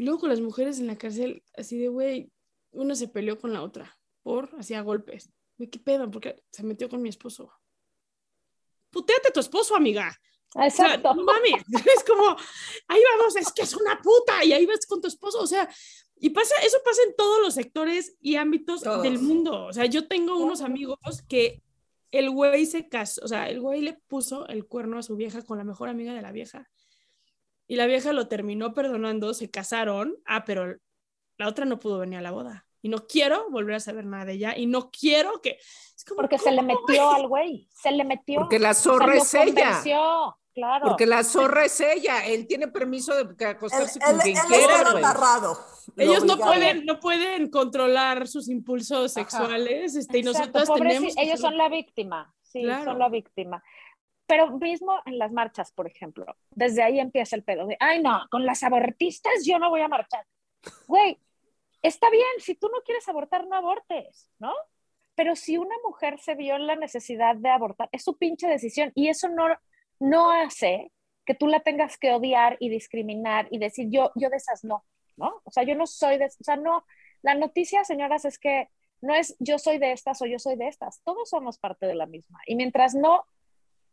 [0.00, 2.32] y luego con las mujeres en la cárcel, así de, güey,
[2.70, 5.30] una se peleó con la otra por, hacía golpes.
[5.58, 6.10] Güey, ¿qué pedo?
[6.10, 7.52] Porque se metió con mi esposo.
[8.88, 10.18] Puteate a tu esposo, amiga.
[10.54, 11.14] O sea, Exacto.
[11.14, 11.64] no mames,
[11.98, 12.34] es como,
[12.88, 15.68] ahí vamos, es que es una puta, y ahí vas con tu esposo, o sea,
[16.16, 19.02] y pasa, eso pasa en todos los sectores y ámbitos Todos.
[19.02, 19.66] del mundo.
[19.66, 20.98] O sea, yo tengo unos amigos
[21.28, 21.62] que
[22.10, 25.42] el güey se casó, o sea, el güey le puso el cuerno a su vieja
[25.42, 26.70] con la mejor amiga de la vieja.
[27.70, 30.76] Y la vieja lo terminó perdonando, se casaron, ah, pero
[31.38, 32.66] la otra no pudo venir a la boda.
[32.82, 35.50] Y no quiero volver a saber nada de ella, y no quiero que...
[35.96, 37.14] es como, Porque se le ¿cómo, metió güey?
[37.20, 38.40] al güey, se le metió.
[38.40, 39.44] Porque la zorra es ella.
[39.54, 40.88] convenció, Claro.
[40.88, 42.26] Porque la zorra es ella.
[42.26, 45.56] Él tiene permiso de Él, acostarse él, con quien él quiera, amarrado.
[45.94, 51.38] Lo Ellos no pueden, no pueden controlar sus impulsos sexuales, este, y nosotros tenemos ellos
[51.38, 52.84] son la víctima, sí, Claro.
[52.84, 53.62] son la víctima.
[54.30, 58.28] Pero mismo en las marchas, por ejemplo, desde ahí empieza el pedo de, ay no,
[58.30, 60.24] con las abortistas yo no voy a marchar.
[60.86, 61.18] Güey,
[61.82, 64.52] está bien, si tú no quieres abortar, no abortes, ¿no?
[65.16, 68.92] Pero si una mujer se vio en la necesidad de abortar, es su pinche decisión
[68.94, 69.48] y eso no,
[69.98, 70.92] no hace
[71.26, 74.84] que tú la tengas que odiar y discriminar y decir yo, yo de esas no,
[75.16, 75.40] ¿no?
[75.42, 76.84] O sea, yo no soy de, o sea, no,
[77.22, 78.68] la noticia, señoras, es que
[79.00, 81.96] no es yo soy de estas o yo soy de estas, todos somos parte de
[81.96, 82.38] la misma.
[82.46, 83.24] Y mientras no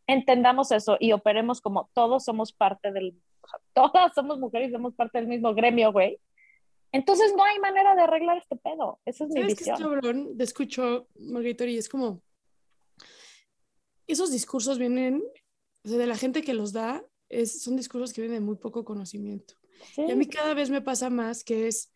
[0.08, 4.74] entendamos eso y operemos como todos somos parte del, o sea, todas somos mujeres y
[4.74, 6.20] somos parte del mismo gremio, güey,
[6.92, 9.00] entonces no hay manera de arreglar este pedo.
[9.06, 10.38] Esa es mi ¿Sabes qué visión.
[10.38, 12.22] Te escucho, Margarita, y es como.
[14.08, 15.22] Esos discursos vienen,
[15.84, 18.56] o sea, de la gente que los da, es, son discursos que vienen de muy
[18.56, 19.56] poco conocimiento.
[19.94, 20.04] Sí.
[20.08, 21.92] Y a mí cada vez me pasa más que es,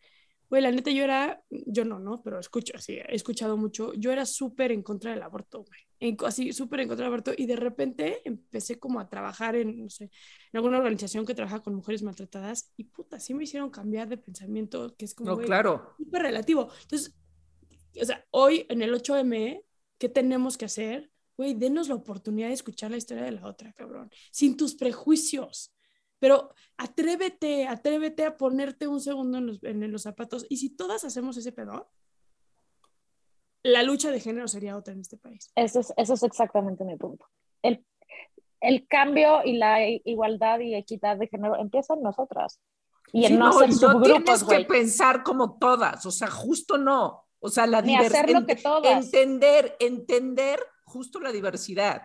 [0.50, 2.22] güey, la neta yo era, yo no, ¿no?
[2.22, 5.80] Pero escucho, así, he escuchado mucho, yo era súper en contra del aborto, güey.
[6.02, 7.32] En- así, súper en contra del aborto.
[7.36, 11.62] Y de repente empecé como a trabajar en, no sé, en alguna organización que trabaja
[11.62, 15.38] con mujeres maltratadas y puta, sí me hicieron cambiar de pensamiento, que es como, No,
[15.38, 15.94] claro.
[15.96, 16.68] súper relativo.
[16.82, 17.14] Entonces,
[18.00, 19.64] o sea, hoy en el 8M,
[19.98, 21.10] ¿qué tenemos que hacer?
[21.36, 25.72] Güey, denos la oportunidad de escuchar la historia de la otra, cabrón, sin tus prejuicios.
[26.18, 30.46] Pero atrévete, atrévete a ponerte un segundo en los, en los zapatos.
[30.48, 31.90] Y si todas hacemos ese pedo,
[33.62, 35.50] la lucha de género sería otra en este país.
[35.54, 37.26] Eso es, eso es exactamente mi punto.
[37.62, 37.84] El,
[38.60, 42.60] el cambio y la igualdad y equidad de género empieza en nosotras.
[43.12, 47.26] Y en Sí, no, no, no tienes que pensar como todas, o sea, justo no.
[47.40, 48.44] O sea, la diversidad.
[48.84, 52.02] Entender, entender justo la diversidad,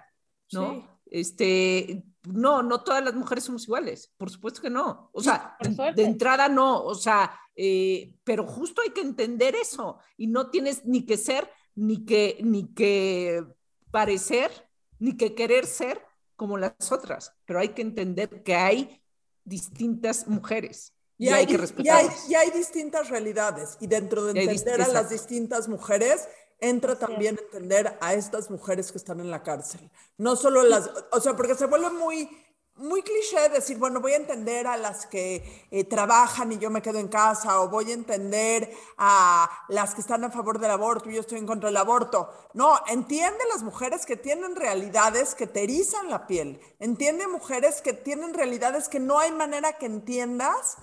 [0.51, 0.71] ¿no?
[0.71, 0.85] Sí.
[1.09, 2.03] Este,
[2.33, 5.09] no, no todas las mujeres somos iguales, por supuesto que no.
[5.13, 5.57] O sea,
[5.95, 10.85] de, entrada no, o sea, eh, pero justo hay que entender eso y no tienes
[10.85, 13.43] ni que ser, ni que, ni que
[13.91, 14.51] parecer,
[14.99, 16.01] ni que querer ser
[16.35, 19.01] como las otras, pero hay que entender que hay
[19.43, 22.29] distintas mujeres y, hay, que y hay, respetarlas.
[22.29, 26.27] y hay distintas realidades y dentro de Y hay entender a las distintas mujeres
[26.59, 29.89] entra también entender a estas mujeres que están en la cárcel.
[30.17, 32.29] No solo las, o sea, porque se vuelve muy
[32.77, 36.81] muy cliché decir, bueno, voy a entender a las que eh, trabajan y yo me
[36.81, 41.09] quedo en casa, o voy a entender a las que están a favor del aborto
[41.09, 42.31] y yo estoy en contra del aborto.
[42.53, 46.59] No, entiende las mujeres que tienen realidades que te erizan la piel.
[46.79, 50.77] Entiende mujeres que tienen realidades que no hay manera que entiendas.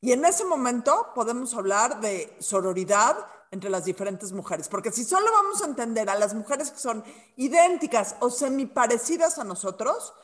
[0.00, 3.16] Y en ese momento podemos hablar de sororidad
[3.50, 7.04] entre las diferentes mujeres, porque si solo vamos a entender a las mujeres que son
[7.36, 10.14] idénticas o semiparecidas a nosotros,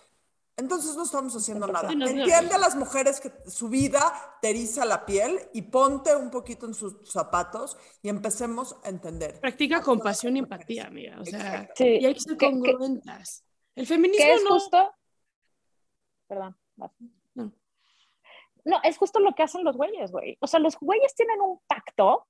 [0.57, 1.91] entonces no estamos haciendo nada.
[1.93, 6.66] Entiende a las mujeres que su vida te eriza la piel y ponte un poquito
[6.66, 9.39] en sus zapatos y empecemos a entender.
[9.41, 11.18] Practica compasión y empatía, amiga.
[11.20, 13.45] O sea, Sí, y hay que ser congruentas.
[13.74, 14.51] El feminismo es no.
[14.51, 14.95] justo.
[16.27, 16.57] Perdón.
[18.64, 20.39] No, es justo lo que hacen los güeyes, güey.
[20.41, 22.27] O sea, los güeyes tienen un pacto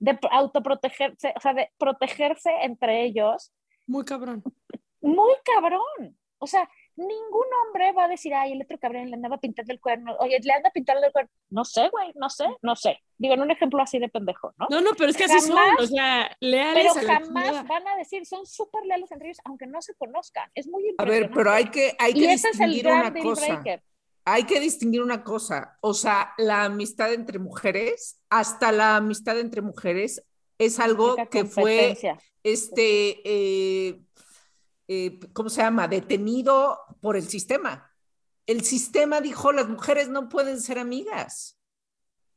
[0.00, 3.52] de pr- autoprotegerse, o sea, de protegerse entre ellos
[3.86, 4.42] Muy cabrón.
[5.00, 6.16] muy cabrón.
[6.42, 9.78] O sea, ningún hombre va a decir, ay, el otro cabrón le andaba pintando el
[9.80, 11.30] cuerno, oye, le anda pintando el cuerno.
[11.50, 12.98] No sé, güey, no sé, no sé.
[13.18, 14.66] Digo, en un ejemplo así de pendejo, ¿no?
[14.70, 17.44] No, no, pero es que así son, Jamás- o sea, leales Pero a la jamás
[17.44, 17.62] chingada.
[17.64, 20.50] van a decir, son súper leales entre ellos, aunque no se conozcan.
[20.54, 21.26] Es muy A impresionante.
[21.28, 23.46] ver, pero hay que, hay Y que ese es el distinguir gran una cosa.
[23.46, 23.82] breaker.
[24.32, 25.76] Hay que distinguir una cosa.
[25.80, 30.22] O sea, la amistad entre mujeres, hasta la amistad entre mujeres,
[30.56, 31.98] es algo que fue,
[32.44, 34.00] este, eh,
[34.86, 35.88] eh, ¿cómo se llama?
[35.88, 37.90] Detenido por el sistema.
[38.46, 41.58] El sistema dijo, las mujeres no pueden ser amigas.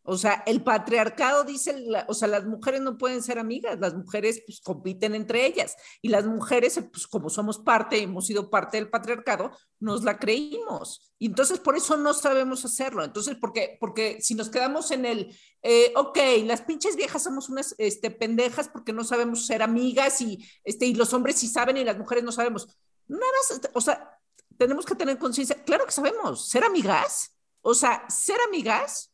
[0.06, 1.76] O sea, el patriarcado dice,
[2.08, 6.10] o sea, las mujeres no pueden ser amigas, las mujeres pues compiten entre ellas y
[6.10, 11.14] las mujeres, pues como somos parte, hemos sido parte del patriarcado, nos la creímos.
[11.20, 13.04] Y entonces por eso no sabemos hacerlo.
[13.04, 17.74] Entonces, porque, porque si nos quedamos en el, eh, ok, las pinches viejas somos unas
[17.78, 21.86] este, pendejas porque no sabemos ser amigas y, este, y los hombres sí saben y
[21.86, 22.68] las mujeres no sabemos.
[23.08, 24.20] Nada más, o sea,
[24.58, 25.64] tenemos que tener conciencia.
[25.64, 29.13] Claro que sabemos, ser amigas, o sea, ser amigas,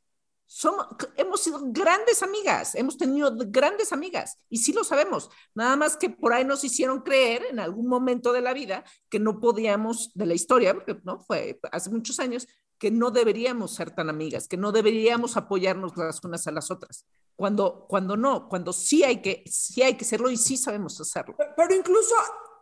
[0.51, 5.29] somos, hemos sido grandes amigas, hemos tenido grandes amigas y sí lo sabemos.
[5.53, 9.19] Nada más que por ahí nos hicieron creer en algún momento de la vida que
[9.19, 12.47] no podíamos, de la historia, porque no fue hace muchos años,
[12.79, 17.05] que no deberíamos ser tan amigas, que no deberíamos apoyarnos las unas a las otras.
[17.35, 21.35] Cuando, cuando no, cuando sí hay que, sí hay que hacerlo y sí sabemos hacerlo.
[21.55, 22.15] Pero incluso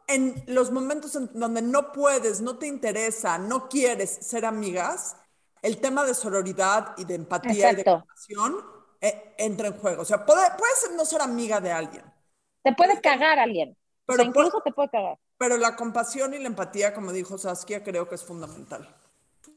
[0.07, 5.15] en los momentos en donde no puedes, no te interesa, no quieres ser amigas,
[5.61, 7.71] el tema de sororidad y de empatía Exacto.
[7.71, 8.55] y de compasión
[9.01, 10.01] eh, entra en juego.
[10.01, 12.03] O sea, puede- puedes no ser amiga de alguien,
[12.63, 13.71] Te puede cagar alguien.
[13.71, 13.75] o
[14.07, 15.17] Pero sea, incluso te puede cagar.
[15.37, 18.87] pero la compasión y la empatía, como dijo Saskia, creo que es fundamental.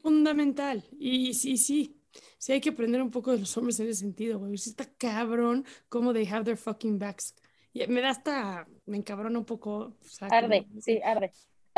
[0.02, 0.84] Fundamental.
[0.98, 1.96] Y sí, sí.
[2.38, 4.56] Sí hay que aprender un poco de los hombres en ese sentido, güey.
[4.58, 7.34] Sí está cabrón cómo they have their fucking backs.
[7.72, 9.70] Y me da hasta, me encabrona un poco.
[9.76, 11.32] o sea, como- Arde, sí, arde.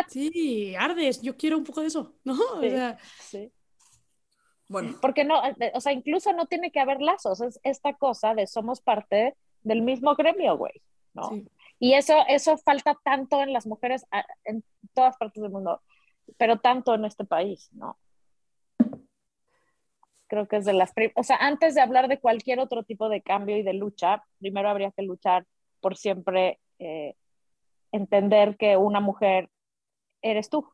[0.09, 1.21] Sí, ardes.
[1.21, 2.33] Yo quiero un poco de eso, ¿no?
[2.57, 3.53] O sea, Sí.
[4.69, 8.35] Bueno, Porque no, eh, o sea, incluso no tiene que haber lazos, es esta cosa
[8.35, 10.83] de somos parte del mismo gremio, güey,
[11.15, 11.29] ¿no?
[11.31, 11.49] sí.
[11.83, 14.07] Y eso, eso falta tanto en las mujeres
[14.45, 14.63] en
[14.95, 15.83] todas partes del mundo,
[16.37, 17.99] pero tanto en este país, ¿no?
[20.29, 20.93] Creo que es de las...
[21.17, 24.69] O sea, antes de hablar de cualquier otro tipo de cambio y de lucha, primero
[24.69, 25.45] habría que luchar
[25.81, 27.17] por siempre eh,
[27.91, 29.51] entender que una mujer
[30.23, 30.73] eres tú.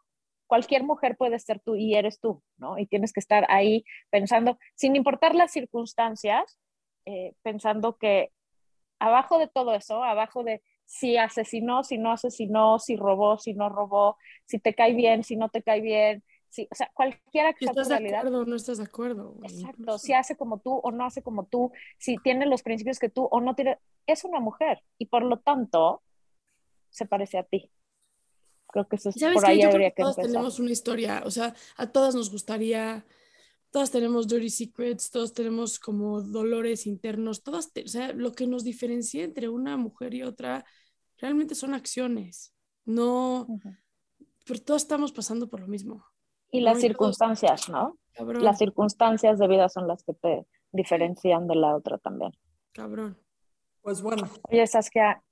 [0.49, 2.78] Cualquier mujer puede ser tú y eres tú, ¿no?
[2.78, 6.59] Y tienes que estar ahí pensando, sin importar las circunstancias,
[7.07, 8.32] eh, pensando que
[8.99, 13.68] abajo de todo eso, abajo de si asesinó, si no asesinó, si robó, si no
[13.68, 17.66] robó, si te cae bien, si no te cae bien, si, o sea, cualquiera que
[17.66, 19.36] sea tu estás de realidad, acuerdo o no estás de acuerdo.
[19.42, 19.99] Exacto, incluso.
[19.99, 23.28] si hace como tú o no hace como tú, si tiene los principios que tú
[23.30, 26.03] o no tiene, es una mujer y por lo tanto
[26.88, 27.70] se parece a ti.
[28.70, 29.50] Creo que eso es ¿Sabes por qué?
[29.52, 30.32] ahí Yo creo habría que que todos empezar.
[30.32, 33.06] tenemos una historia, o sea, a todas nos gustaría,
[33.70, 38.46] todas tenemos dirty secrets, todos tenemos como dolores internos, todas, te- o sea, lo que
[38.46, 40.64] nos diferencia entre una mujer y otra
[41.18, 42.52] realmente son acciones,
[42.84, 43.74] no, Ujú.
[44.46, 46.04] pero todos estamos pasando por lo mismo,
[46.50, 47.98] Y las todos- circunstancias, ¿no?
[48.12, 52.32] cabrón, Las circunstancias de vida son las que te diferencian de la otra también.
[52.72, 53.16] cabrón.
[53.80, 54.28] pues bueno.
[54.50, 55.22] Oye, Saskia,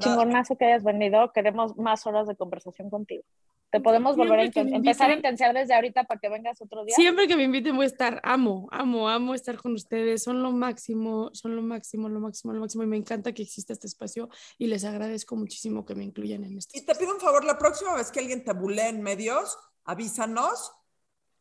[0.00, 1.32] chingonazo que hayas venido.
[1.32, 3.24] Queremos más horas de conversación contigo.
[3.70, 6.20] Te podemos volver a Siempre que inten- me empezar a invitan- intensiar desde ahorita para
[6.20, 6.94] que vengas otro día.
[6.94, 10.52] Siempre que me inviten voy a estar, amo, amo, amo estar con ustedes, son lo
[10.52, 14.28] máximo, son lo máximo, lo máximo, lo máximo y me encanta que exista este espacio
[14.58, 17.56] y les agradezco muchísimo que me incluyan en este Y te pido un favor, la
[17.56, 20.72] próxima vez que alguien te bulee en medios, avísanos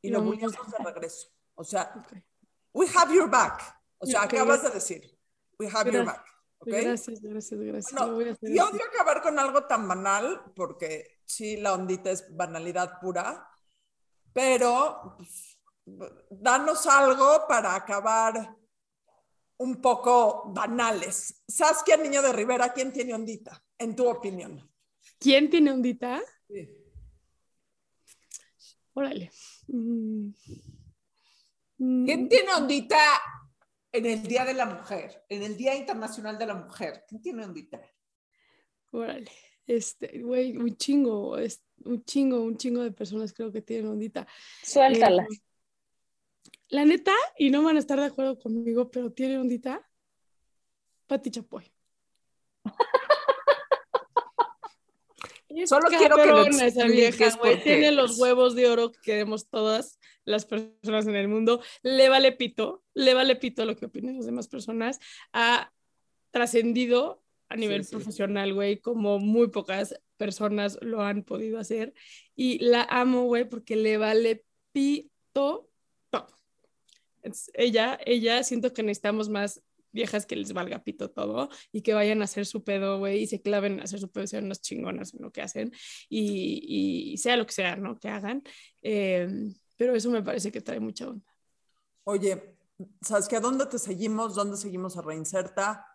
[0.01, 1.27] y lo buleamos de regreso.
[1.55, 2.17] O sea, Ok.
[2.73, 3.61] we have your back.
[3.97, 5.01] O sea, Ok, acabas de decir,
[5.59, 6.23] we have your back.
[6.63, 7.93] Gracias, gracias, gracias.
[7.93, 8.69] Bueno, Lo voy a hacer y así.
[8.71, 13.47] odio acabar con algo tan banal, porque sí, la ondita es banalidad pura,
[14.33, 15.57] pero pues,
[16.29, 18.55] danos algo para acabar
[19.57, 21.43] un poco banales.
[21.47, 24.69] Saskia Niño de Rivera, ¿quién tiene ondita, en tu opinión?
[25.19, 26.21] ¿Quién tiene ondita?
[26.47, 26.67] Sí.
[28.93, 29.31] Órale.
[29.67, 30.33] Mm.
[31.77, 32.97] Mm, ¿Quién tiene ondita
[33.91, 35.23] en el Día de la Mujer?
[35.29, 37.03] En el Día Internacional de la Mujer.
[37.07, 37.81] ¿Quién tiene ondita?
[38.91, 39.31] Órale.
[39.67, 44.27] Este, güey, un chingo, es, un chingo, un chingo de personas creo que tienen ondita.
[44.63, 45.27] Suéltalas.
[45.31, 45.41] Eh,
[46.69, 49.87] la neta, y no van a estar de acuerdo conmigo, pero tiene ondita.
[51.07, 51.71] Pati Chapoy.
[55.55, 57.55] Es Solo quiero que lo esa vieja, güey.
[57.55, 61.61] porque- Tiene los huevos de oro que queremos todas las personas en el mundo.
[61.81, 64.99] Le vale pito, le vale pito lo que opinen las demás personas.
[65.33, 65.71] Ha
[66.31, 67.91] trascendido a nivel sí.
[67.91, 71.93] profesional, güey, como muy pocas personas lo han podido hacer.
[72.35, 75.69] Y la amo, güey, porque le vale pito
[76.09, 76.27] todo.
[77.23, 79.61] Entonces, ella, ella, siento que necesitamos más
[79.91, 83.27] viejas que les valga pito todo y que vayan a hacer su pedo, güey, y
[83.27, 85.71] se claven a hacer su pedo, y sean unas chingonas en lo que hacen
[86.09, 87.99] y, y sea lo que sea, ¿no?
[87.99, 88.43] Que hagan.
[88.81, 89.27] Eh,
[89.77, 91.25] pero eso me parece que trae mucha onda.
[92.03, 92.55] Oye,
[93.01, 94.35] Saskia, ¿dónde te seguimos?
[94.35, 95.85] ¿Dónde seguimos a Reinserta?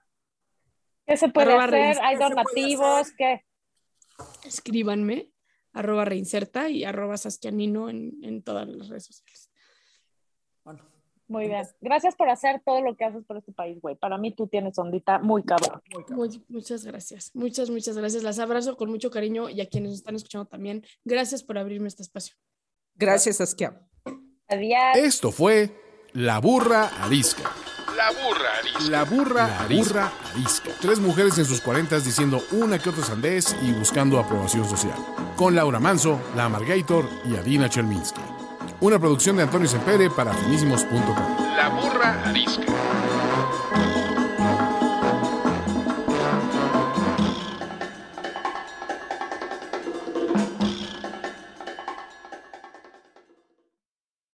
[1.07, 2.03] ¿Qué se puede Arroba hacer?
[2.03, 3.12] ¿Hay ¿Qué donativos?
[3.16, 3.42] ¿Qué?
[4.44, 5.30] Escríbanme,
[5.72, 9.45] arroba reinserta y arroba saskianino en, en todas las redes sociales.
[11.29, 11.66] Muy bien.
[11.81, 13.97] Gracias por hacer todo lo que haces por este país, güey.
[13.97, 15.83] Para mí tú tienes ondita muy cabrón.
[15.93, 16.18] muy cabrón.
[16.29, 18.22] Muy- muchas gracias, muchas, muchas gracias.
[18.22, 20.85] Las abrazo con mucho cariño y a quienes nos están escuchando también.
[21.05, 22.37] Gracias por abrirme este espacio.
[22.95, 23.81] Gracias, Saskia.
[24.49, 24.97] Adiós.
[24.97, 25.74] Esto fue
[26.12, 27.51] La Burra Arisca.
[27.97, 28.91] La burra arisca.
[28.91, 30.74] La burra, arisca.
[30.83, 34.99] Tres mujeres en sus cuarentas diciendo una que otra sandez y buscando aprobación social.
[35.37, 38.20] con Laura Manso, La Amargator y Adina Chelminsky.
[38.81, 41.57] Una producción de Antonio Sempere para finísimos.com.
[41.57, 42.62] La burra arisca.